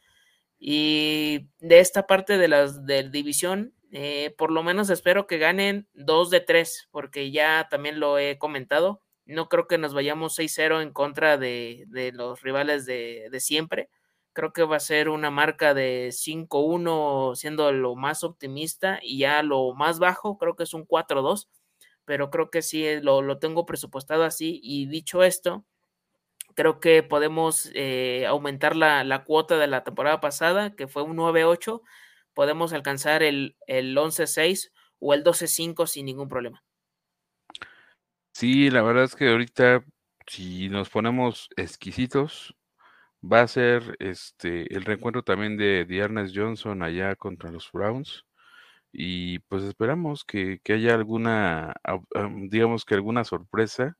[0.58, 5.88] Y de esta parte de la de división, eh, por lo menos espero que ganen
[5.92, 9.02] dos de tres, porque ya también lo he comentado.
[9.26, 13.88] No creo que nos vayamos 6-0 en contra de, de los rivales de, de, siempre.
[14.32, 19.42] Creo que va a ser una marca de 5-1 siendo lo más optimista y ya
[19.42, 21.48] lo más bajo creo que es un 4-2
[22.04, 24.60] pero creo que sí eh, lo, lo tengo presupuestado así.
[24.62, 25.64] Y dicho esto,
[26.54, 31.16] creo que podemos eh, aumentar la, la, cuota de la temporada pasada, que fue un
[31.16, 31.82] 9-8.
[32.34, 36.62] Podemos alcanzar el, el 11-6 o el 12-5 sin ningún problema.
[38.34, 39.84] Sí, la verdad es que ahorita,
[40.26, 42.54] si nos ponemos exquisitos,
[43.22, 48.24] va a ser este el reencuentro también de, de Johnson allá contra los Browns
[48.92, 51.74] y pues esperamos que, que haya alguna,
[52.50, 53.96] digamos que alguna sorpresa.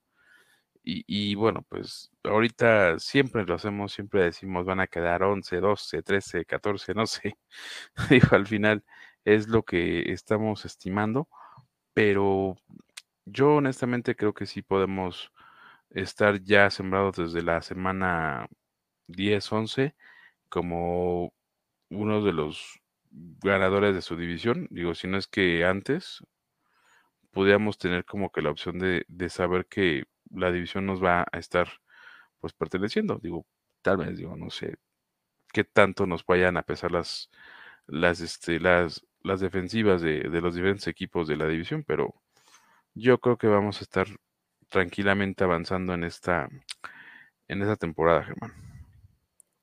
[0.83, 6.03] Y, y, bueno, pues ahorita siempre lo hacemos, siempre decimos van a quedar 11, 12,
[6.03, 7.37] 13, 14, no sé.
[8.09, 8.83] Digo, al final
[9.25, 11.29] es lo que estamos estimando,
[11.93, 12.55] pero
[13.25, 15.31] yo honestamente creo que sí podemos
[15.91, 18.47] estar ya sembrados desde la semana
[19.13, 19.95] 10, 11
[20.49, 21.33] como
[21.89, 22.79] uno de los
[23.43, 24.67] ganadores de su división.
[24.71, 26.23] Digo, si no es que antes
[27.31, 31.39] podíamos tener como que la opción de, de, saber que la división nos va a
[31.39, 31.67] estar
[32.39, 33.19] pues perteneciendo.
[33.21, 33.45] Digo,
[33.81, 34.75] tal vez, digo, no sé
[35.51, 37.29] qué tanto nos vayan a pesar las,
[37.87, 42.15] las, este, las, las defensivas de, de los diferentes equipos de la división, pero
[42.95, 44.07] yo creo que vamos a estar
[44.69, 46.49] tranquilamente avanzando en esta,
[47.47, 48.72] en esta temporada, Germán.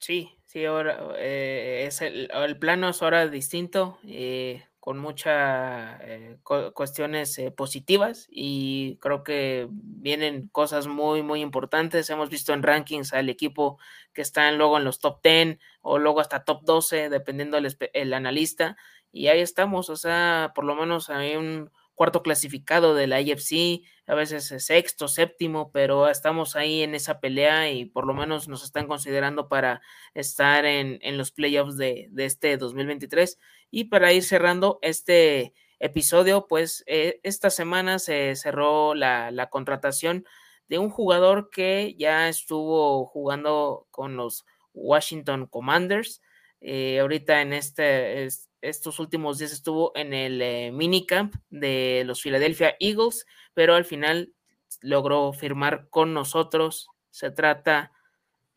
[0.01, 6.39] Sí, sí, ahora eh, es el, el, plano es ahora distinto, eh, con muchas eh,
[6.73, 12.09] cuestiones eh, positivas y creo que vienen cosas muy, muy importantes.
[12.09, 13.79] Hemos visto en rankings al equipo
[14.15, 18.15] que está luego en los top 10 o luego hasta top 12, dependiendo el, el
[18.15, 18.79] analista.
[19.13, 21.71] Y ahí estamos, o sea, por lo menos hay un,
[22.01, 27.71] cuarto clasificado de la IFC, a veces sexto, séptimo, pero estamos ahí en esa pelea
[27.71, 29.83] y por lo menos nos están considerando para
[30.15, 33.39] estar en, en los playoffs de, de, este 2023.
[33.71, 40.25] Y para ir cerrando este episodio, pues eh, esta semana se cerró la, la contratación
[40.71, 46.23] de un jugador que ya estuvo jugando con los Washington Commanders.
[46.63, 52.23] Eh, ahorita en este, es, estos últimos días estuvo en el eh, minicamp de los
[52.23, 54.35] Philadelphia Eagles, pero al final
[54.81, 56.89] logró firmar con nosotros.
[57.11, 57.93] Se trata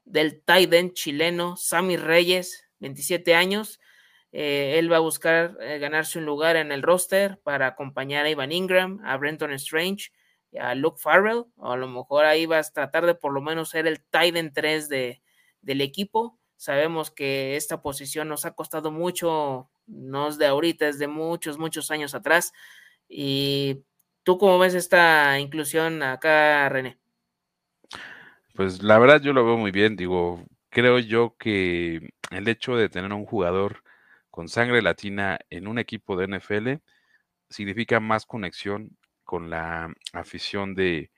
[0.06, 3.80] del tight chileno Sammy Reyes, 27 años.
[4.32, 8.30] Eh, él va a buscar eh, ganarse un lugar en el roster para acompañar a
[8.30, 10.12] Ivan Ingram, a Brenton Strange,
[10.60, 13.70] a Luke Farrell, o a lo mejor ahí vas a tratar de por lo menos
[13.70, 15.22] ser el tight end 3 de,
[15.62, 16.40] del equipo.
[16.64, 21.58] Sabemos que esta posición nos ha costado mucho no es de ahorita, es de muchos,
[21.58, 22.54] muchos años atrás.
[23.10, 23.84] ¿Y
[24.24, 26.98] tú cómo ves esta inclusión acá, René?
[28.56, 32.88] Pues la verdad yo lo veo muy bien, digo, creo yo que el hecho de
[32.88, 33.84] tener un jugador
[34.32, 36.82] con sangre latina en un equipo de NFL
[37.50, 41.12] significa más conexión con la afición de,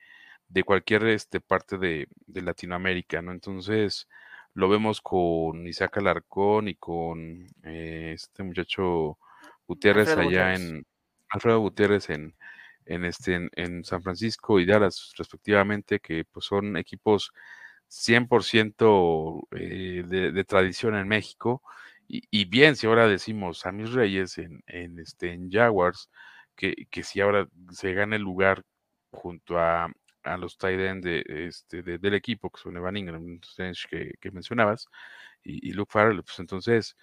[0.48, 3.30] de cualquier este, parte de, de Latinoamérica, ¿no?
[3.30, 4.08] Entonces,
[4.56, 9.18] lo vemos con Isaac Alarcón y con eh, este muchacho
[9.68, 10.70] Gutiérrez Alfredo allá Gutiérrez.
[10.70, 10.86] en
[11.28, 12.34] Alfredo Gutiérrez en,
[12.86, 17.32] en este en, en, San Francisco y Dallas respectivamente que pues son equipos
[17.90, 21.62] 100% eh, de, de, tradición en México
[22.08, 26.08] y, y, bien si ahora decimos a mis Reyes en, en, este en Jaguars
[26.54, 28.62] que, que si ahora se gana el lugar
[29.10, 29.92] junto a,
[30.26, 33.40] a los tight end de, este, de, del equipo, que son Evan Ingram,
[33.90, 34.88] que, que mencionabas,
[35.42, 36.96] y, y, Luke Farrell, pues entonces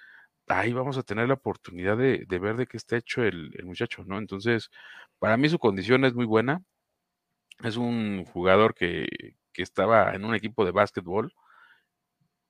[0.47, 3.65] ahí vamos a tener la oportunidad de, de ver de qué está hecho el, el,
[3.65, 4.17] muchacho, ¿no?
[4.17, 4.69] Entonces,
[5.19, 6.61] para mí su condición es muy buena.
[7.63, 9.07] Es un jugador que,
[9.53, 11.34] que estaba en un equipo de básquetbol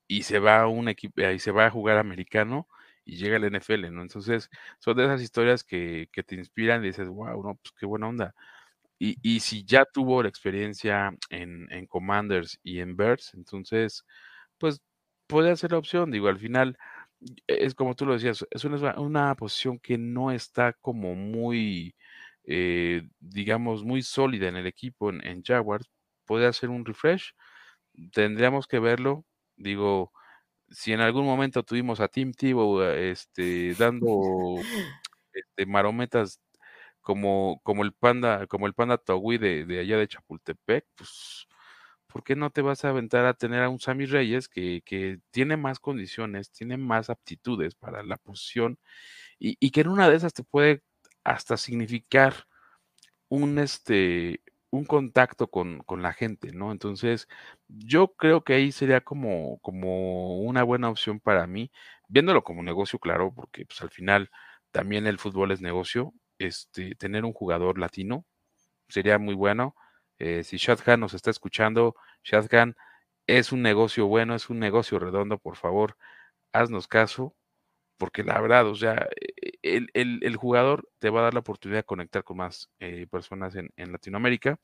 [0.06, 2.68] y se va a un equipo, y se va a jugar americano
[3.04, 4.02] y llega al NFL, ¿no?
[4.02, 7.86] Entonces, son de esas historias que, que te inspiran y dices, wow, no, pues qué
[7.86, 8.34] buena onda.
[9.04, 14.04] Y, y, si ya tuvo la experiencia en, en, Commanders y en Bears, entonces,
[14.58, 14.80] pues
[15.26, 16.10] puede ser la opción.
[16.10, 16.78] Digo, al final,
[17.46, 21.94] es como tú lo decías, es una, una posición que no está como muy,
[22.44, 25.86] eh, digamos, muy sólida en el equipo en, en, Jaguars.
[26.24, 27.34] Puede hacer un refresh.
[28.12, 29.26] Tendríamos que verlo.
[29.56, 30.12] Digo,
[30.70, 34.06] si en algún momento tuvimos a Tim Tebow este, dando
[35.34, 36.40] este, marometas
[37.04, 41.46] como, como el panda, como el panda Togui de, de allá de Chapultepec, pues
[42.08, 45.20] ¿por qué no te vas a aventar a tener a un Sammy Reyes que, que
[45.30, 48.78] tiene más condiciones, tiene más aptitudes para la posición
[49.38, 50.82] y, y, que en una de esas te puede
[51.24, 52.46] hasta significar
[53.28, 56.72] un, este, un contacto con, con, la gente, ¿no?
[56.72, 57.28] Entonces,
[57.68, 61.70] yo creo que ahí sería como, como una buena opción para mí,
[62.08, 64.30] viéndolo como negocio, claro, porque pues al final
[64.72, 68.24] también el fútbol es negocio, este, tener un jugador latino
[68.88, 69.74] sería muy bueno.
[70.18, 72.76] Eh, si Shadhan nos está escuchando, Shadhan,
[73.26, 75.96] es un negocio bueno, es un negocio redondo, por favor,
[76.52, 77.34] haznos caso,
[77.98, 79.08] porque la verdad, o sea,
[79.62, 83.06] el, el, el, jugador te va a dar la oportunidad de conectar con más eh,
[83.10, 84.58] personas en, en Latinoamérica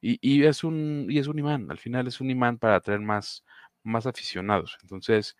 [0.00, 3.00] y, y, es un, y es un imán, al final es un imán para atraer
[3.00, 3.44] más,
[3.84, 4.78] más aficionados.
[4.82, 5.36] Entonces,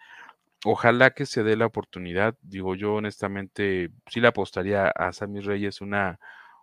[0.65, 5.81] ojalá que se dé la oportunidad, digo yo honestamente, sí le apostaría a Sammy Reyes
[5.81, 6.19] una,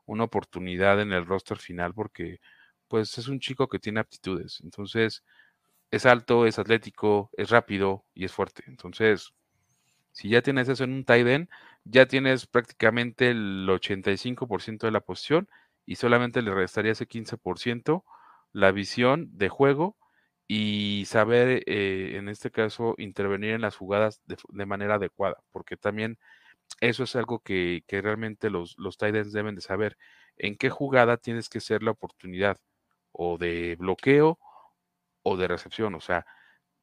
[0.06, 2.40] una oportunidad en el roster final porque
[2.88, 5.24] pues es un chico que tiene aptitudes, entonces
[5.92, 8.64] es alto, es atlético, es rápido y es fuerte.
[8.68, 9.34] Entonces,
[10.12, 11.50] si ya tienes eso en un tight end,
[11.84, 15.50] ya tienes prácticamente el 85% de la posición
[15.86, 18.06] y solamente le restaría ese 15%
[18.54, 19.98] la visión de juego
[20.48, 25.78] y saber, eh, en este caso, intervenir en las jugadas de, de, manera adecuada, porque
[25.78, 26.20] también
[26.82, 29.98] eso es algo que, que realmente los, los deben de saber,
[30.38, 32.58] en qué jugada tienes que ser la oportunidad,
[33.12, 34.40] o de bloqueo
[35.24, 36.26] o de recepción, o sea,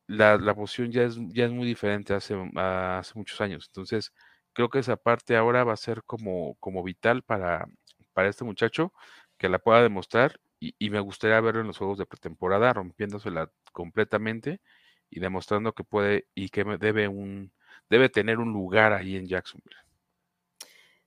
[0.09, 4.13] la, la posición ya es, ya es muy diferente hace, hace muchos años, entonces
[4.53, 7.67] creo que esa parte ahora va a ser como, como vital para,
[8.13, 8.93] para este muchacho,
[9.39, 10.41] que la pueda demostrar
[10.79, 14.61] y, me gustaría verlo en los juegos de pretemporada, rompiéndosela completamente
[15.11, 17.53] y demostrando que puede y que debe un
[17.91, 19.77] debe tener un lugar ahí en Jacksonville.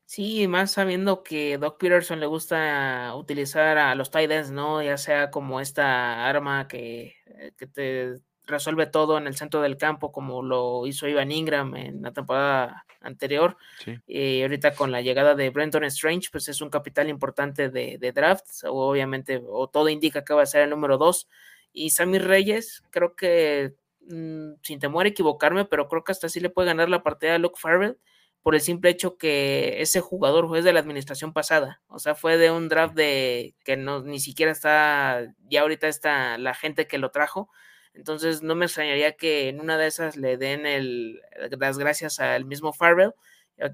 [0.05, 4.83] Sí, más sabiendo que Doc Peterson le gusta utilizar a los tight ends, ¿no?
[4.83, 8.15] Ya sea como esta arma que, eh, que te
[8.45, 12.85] resuelve todo en el centro del campo, como lo hizo Ivan Ingram en la temporada
[13.01, 13.57] anterior.
[13.83, 13.97] Sí.
[14.07, 18.11] Y ahorita con la llegada de Brenton Strange, pues es un capital importante de, de
[18.11, 21.27] draft, o obviamente, o todo indica que va a ser el número dos.
[21.71, 23.75] Y Sammy Reyes, creo que,
[24.07, 27.35] mmm, sin temor a equivocarme, pero creo que hasta sí le puede ganar la partida
[27.35, 27.97] a Luke Farrell
[28.45, 32.37] por el simple hecho que ese jugador fue de la administración pasada, o sea, fue
[32.37, 36.99] de un draft de que no ni siquiera está, ya ahorita está la gente que
[36.99, 37.49] lo trajo,
[37.95, 41.21] entonces no me extrañaría que en una de esas le den el,
[41.59, 43.13] las gracias al mismo Farrell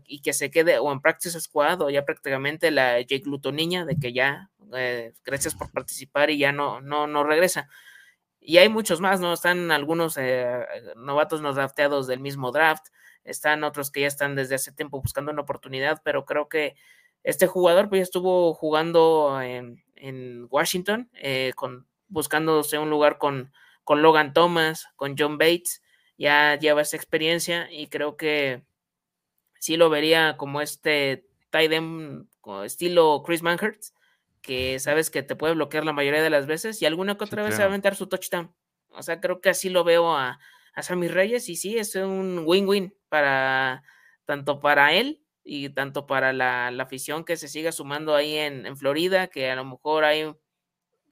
[0.06, 3.98] y que se quede o en Practice Squad o ya prácticamente la Jake Lutoniña de
[3.98, 7.68] que ya eh, gracias por participar y ya no, no, no regresa.
[8.40, 9.34] Y hay muchos más, ¿no?
[9.34, 10.66] Están algunos eh,
[10.96, 12.88] novatos no drafteados del mismo draft
[13.24, 16.76] están otros que ya están desde hace tiempo buscando una oportunidad, pero creo que
[17.24, 23.52] este jugador pues estuvo jugando en, en Washington, eh, con, buscándose un lugar con,
[23.84, 25.82] con Logan Thomas, con John Bates,
[26.18, 28.64] ya lleva esa experiencia y creo que
[29.60, 32.28] sí lo vería como este tight end
[32.64, 33.96] estilo Chris Manhurst,
[34.42, 37.44] que sabes que te puede bloquear la mayoría de las veces y alguna que otra
[37.44, 37.56] sí, vez claro.
[37.56, 38.54] se va a aventar su touchdown.
[38.90, 40.40] O sea, creo que así lo veo a,
[40.74, 43.84] a Sammy Reyes y sí, es un win-win para
[44.26, 48.66] tanto para él y tanto para la, la, afición que se siga sumando ahí en,
[48.66, 50.34] en, Florida, que a lo mejor hay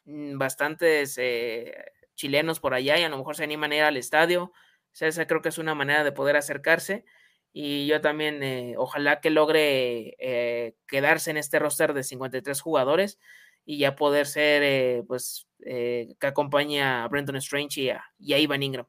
[0.06, 1.74] bastantes eh,
[2.20, 4.44] chilenos por allá y a lo mejor se animan a ir al estadio.
[4.44, 7.06] O sea, esa creo que es una manera de poder acercarse.
[7.52, 13.20] Y yo también, eh, ojalá que logre eh, quedarse en este roster de 53 jugadores
[13.66, 18.40] y ya poder ser, eh, pues, que acompañe a Brenton Strange y a, y a
[18.40, 18.86] Ivan Ingram.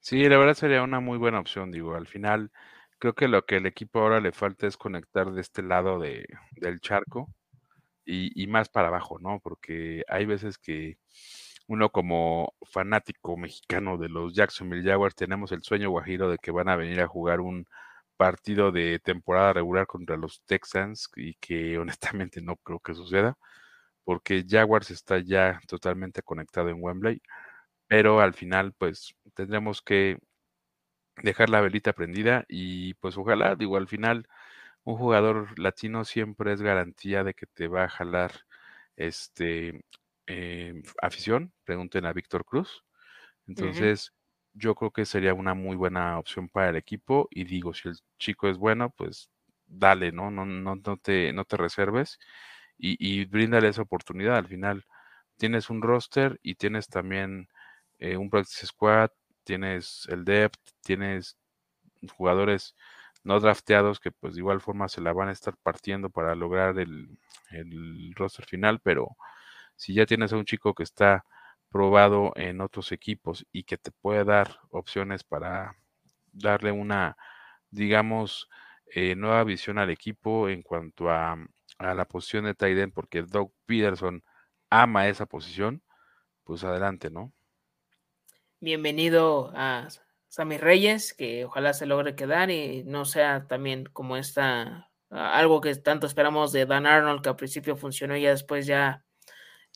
[0.00, 2.50] Sí, la verdad sería una muy buena opción, digo, al final
[2.98, 6.26] creo que lo que el equipo ahora le falta es conectar de este lado de,
[6.52, 7.28] del charco
[8.04, 9.40] y, y, más para abajo, ¿no?
[9.40, 10.98] Porque hay veces que
[11.70, 16.68] uno como fanático mexicano de los Jacksonville Jaguars tenemos el sueño guajiro de que van
[16.68, 17.66] a venir a jugar un
[18.16, 23.36] partido de temporada regular contra los Texans y que honestamente no creo que suceda
[24.04, 27.22] porque Jaguars está ya totalmente conectado en Wembley
[27.88, 30.18] pero al final pues tendremos que
[31.22, 34.26] dejar la velita prendida y pues ojalá, digo, al final
[34.84, 38.32] un jugador latino siempre es garantía de que te va a jalar
[38.96, 39.82] este
[40.30, 42.84] eh, afición, pregunten a Víctor Cruz.
[43.48, 44.60] Entonces, uh -huh.
[44.62, 47.96] yo creo que sería una muy buena opción para el equipo y digo, si el
[48.18, 49.30] chico es bueno, pues
[49.66, 50.30] dale, ¿no?
[50.30, 52.18] No, no, no, te, no te reserves
[52.78, 54.36] y, y bríndale esa oportunidad.
[54.36, 54.84] Al final
[55.38, 57.48] tienes un roster y tienes también
[57.98, 59.10] eh, un practice squad
[59.44, 61.36] tienes el depth, tienes
[62.16, 62.76] jugadores
[63.24, 66.78] no drafteados que pues de igual forma se la van a estar partiendo para lograr
[66.78, 67.18] el,
[67.50, 69.16] el roster final, pero
[69.80, 71.24] si ya tienes a un chico que está
[71.70, 75.74] probado en otros equipos y que te puede dar opciones para
[76.32, 77.16] darle una,
[77.70, 78.50] digamos,
[78.94, 81.34] eh, nueva visión al equipo en cuanto a,
[81.78, 84.22] a la posición de tight porque Doug Peterson
[84.68, 85.82] ama esa posición,
[86.44, 87.32] pues adelante, ¿no?
[88.60, 89.88] Bienvenido a
[90.28, 95.74] Sammy Reyes, que ojalá se logre quedar y no sea también como esta, algo que
[95.76, 99.06] tanto esperamos de Dan Arnold, que al principio funcionó y ya después ya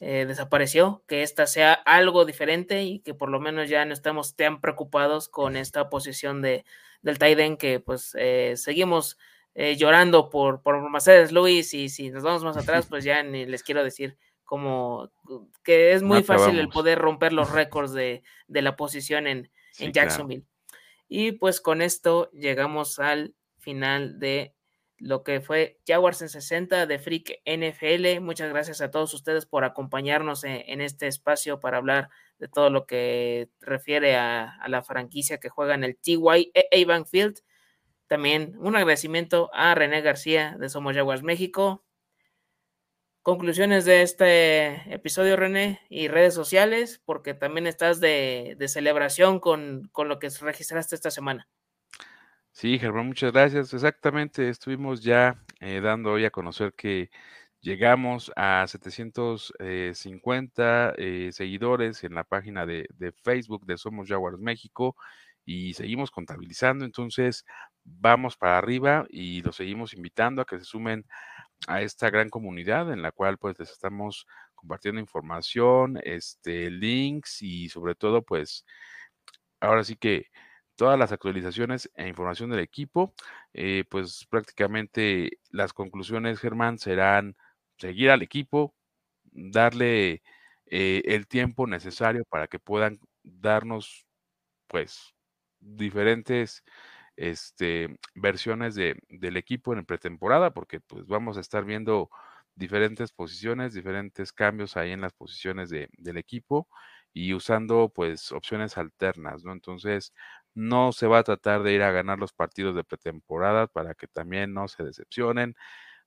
[0.07, 4.37] eh, desapareció, que esta sea algo diferente y que por lo menos ya no estemos
[4.37, 6.67] tan preocupados con esta posición de,
[7.01, 9.17] del Taiden que pues eh, seguimos
[9.55, 13.47] eh, llorando por, por Mercedes Luis y si nos vamos más atrás pues ya ni
[13.47, 15.11] les quiero decir como
[15.63, 19.93] que es muy fácil el poder romper los récords de, de la posición en, en
[19.95, 20.45] Jacksonville.
[21.09, 24.55] Y pues con esto llegamos al final de
[24.99, 28.21] lo que fue Jaguars en 60 de Freak NFL.
[28.21, 32.87] Muchas gracias a todos ustedes por acompañarnos en, este espacio para hablar de todo lo
[32.87, 37.41] que refiere a, la franquicia que juega en el TY Bank Field.
[38.07, 41.85] También un agradecimiento a René García de Somos Jaguars México.
[43.23, 50.09] Conclusiones de este episodio, René, y redes sociales, porque también estás de, celebración con, con
[50.09, 51.49] lo que registraste esta semana.
[52.57, 53.75] Sí, Germán, muchas gracias.
[53.75, 57.11] Exactamente, estuvimos ya eh, dando hoy a conocer que
[57.61, 62.87] llegamos a 750 eh, seguidores en la página de,
[63.25, 64.95] Facebook de Somos Jaguars México
[65.45, 67.45] y seguimos contabilizando, entonces
[67.83, 71.05] vamos para arriba y los seguimos invitando a que se sumen
[71.67, 77.69] a esta gran comunidad en la cual pues les estamos compartiendo información, este links y
[77.69, 78.65] sobre todo pues
[79.61, 80.27] ahora sí que
[80.77, 83.15] todas las actualizaciones e información del equipo.
[83.53, 87.37] Eh, pues prácticamente las conclusiones, Germán, serán
[87.79, 88.75] seguir al equipo,
[89.33, 90.23] darle
[90.67, 94.07] eh, el tiempo necesario para que puedan darnos,
[94.69, 95.15] pues,
[95.61, 96.65] diferentes
[97.17, 102.11] este, versiones de, del equipo en pretemporada, porque pues vamos a estar viendo
[102.57, 106.69] diferentes posiciones, diferentes cambios ahí en las posiciones de, del equipo
[107.13, 109.53] y usando pues opciones alternas, ¿no?
[109.53, 110.13] Entonces,
[110.55, 114.07] no se va a tratar de ir a ganar los partidos de pretemporada para que
[114.09, 115.55] también no se decepcionen.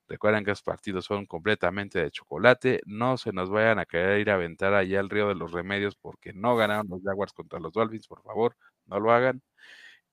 [0.08, 2.80] Recuerden que esos partidos son completamente de chocolate.
[2.86, 5.96] No se nos vayan a querer ir a aventar allá al río de los remedios
[5.96, 9.42] porque no ganaron los Jaguars contra los Dolphins, por favor, no lo hagan.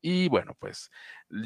[0.01, 0.91] Y bueno, pues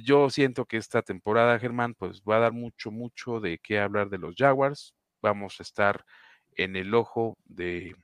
[0.04, 4.10] yo siento que esta temporada, Germán, pues va a dar mucho, mucho de qué hablar
[4.10, 4.94] de los Jaguars.
[5.22, 6.04] Vamos a estar
[6.58, 7.96] en el ojo de,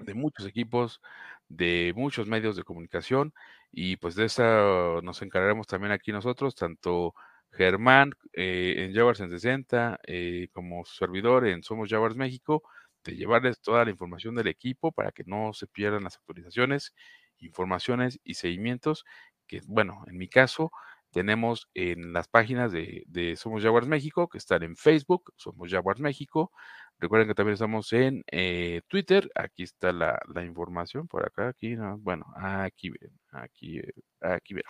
[0.00, 1.00] de muchos equipos,
[1.48, 3.32] de muchos medios de comunicación
[3.72, 7.14] y pues de esa nos encargaremos también aquí nosotros, tanto
[7.52, 12.62] Germán eh, en Jaguars en 60 eh, como servidor en Somos Jaguars México,
[13.04, 16.94] de llevarles toda la información del equipo para que no se pierdan las actualizaciones,
[17.38, 19.04] informaciones y seguimientos
[19.46, 20.70] que, bueno, en mi caso,
[21.10, 26.00] tenemos en las páginas de, de, Somos Jaguars México, que están en Facebook, Somos Jaguars
[26.00, 26.52] México,
[27.00, 29.30] Recuerden que también estamos en eh, Twitter.
[29.34, 31.48] Aquí está la, información por acá.
[31.48, 32.90] Aquí, bueno, aquí
[33.30, 33.80] aquí,
[34.20, 34.64] aquí veo.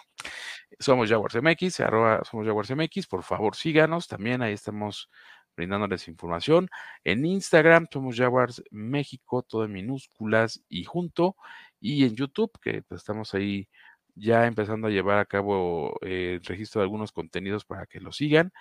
[0.79, 3.07] Somos Jaguars MX, arroba somos Jaguars MX.
[3.07, 4.09] Por favor, síganos.
[4.09, 5.09] También ahí estamos
[5.57, 6.69] brindándoles información.
[7.03, 11.37] En Instagram somos Jaguars México, todo en minúsculas y junto.
[11.81, 13.69] Y en YouTube, que estamos ahí
[14.15, 18.13] ya empezando a llevar a cabo eh, el registro de algunos contenidos para que lo
[18.13, 18.53] sigan.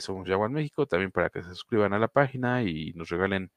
[0.00, 3.50] Somos Jaguar México, también para que se suscriban a la página y nos regalen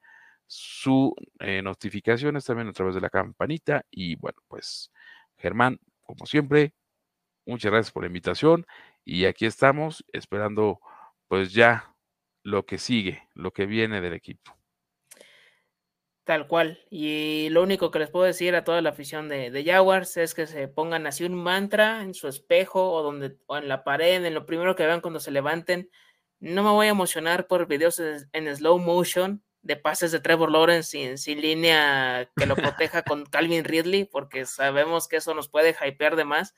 [0.46, 3.84] sus eh, notificaciones también a través de la campanita.
[3.90, 4.92] Y bueno, pues
[5.38, 6.74] Germán, como siempre,
[7.46, 8.66] muchas gracias por la invitación
[9.04, 10.80] y aquí estamos esperando
[11.28, 11.94] pues ya
[12.42, 14.56] lo que sigue, lo que viene del equipo.
[16.24, 16.80] Tal cual.
[16.90, 20.34] Y lo único que les puedo decir a toda la afición de, de, Jaguars es
[20.34, 24.24] que se pongan así un mantra en su espejo o donde o en la pared,
[24.24, 25.88] en lo primero que vean cuando se levanten,
[26.40, 31.16] no me voy a emocionar por videos en slow motion de pases de Trevor Lawrence
[31.16, 36.16] sin, línea que lo proteja con Calvin Ridley, porque sabemos que eso nos puede hypear
[36.16, 36.54] de más.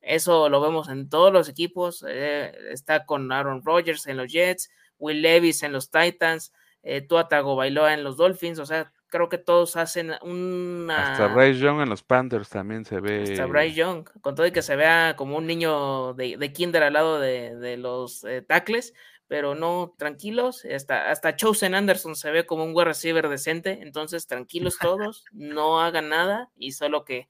[0.00, 2.04] Eso lo vemos en todos los equipos.
[2.08, 6.52] Eh, está con Aaron Rodgers en los Jets, Will Levis en los Titans,
[6.82, 8.60] eh, Tua Tagovailoa en los Dolphins.
[8.60, 11.12] O sea, creo que todos hacen una.
[11.12, 13.22] Hasta Bryce Young en los Panthers también se ve.
[13.22, 16.82] Hasta Bryce Young, con todo y que se vea como un niño de, de kinder
[16.82, 18.94] al lado de, de los eh, tackles,
[19.28, 20.64] pero no tranquilos.
[20.64, 25.80] Hasta, hasta Chosen Anderson se ve como un wide receiver decente, entonces tranquilos todos, no
[25.80, 27.28] hagan nada y solo que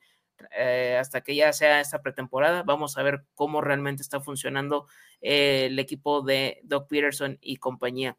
[0.54, 2.62] eh, hasta que ya sea esta pretemporada.
[2.62, 4.86] Vamos a ver cómo realmente está funcionando
[5.20, 8.16] eh, el equipo de Doc Peterson y compañía.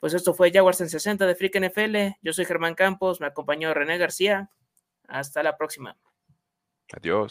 [0.00, 2.18] Pues esto fue Jaguars en 60 de Freak NFL.
[2.22, 4.50] Yo soy Germán Campos, me acompañó René García.
[5.08, 5.96] Hasta la próxima.
[6.92, 7.26] Adiós.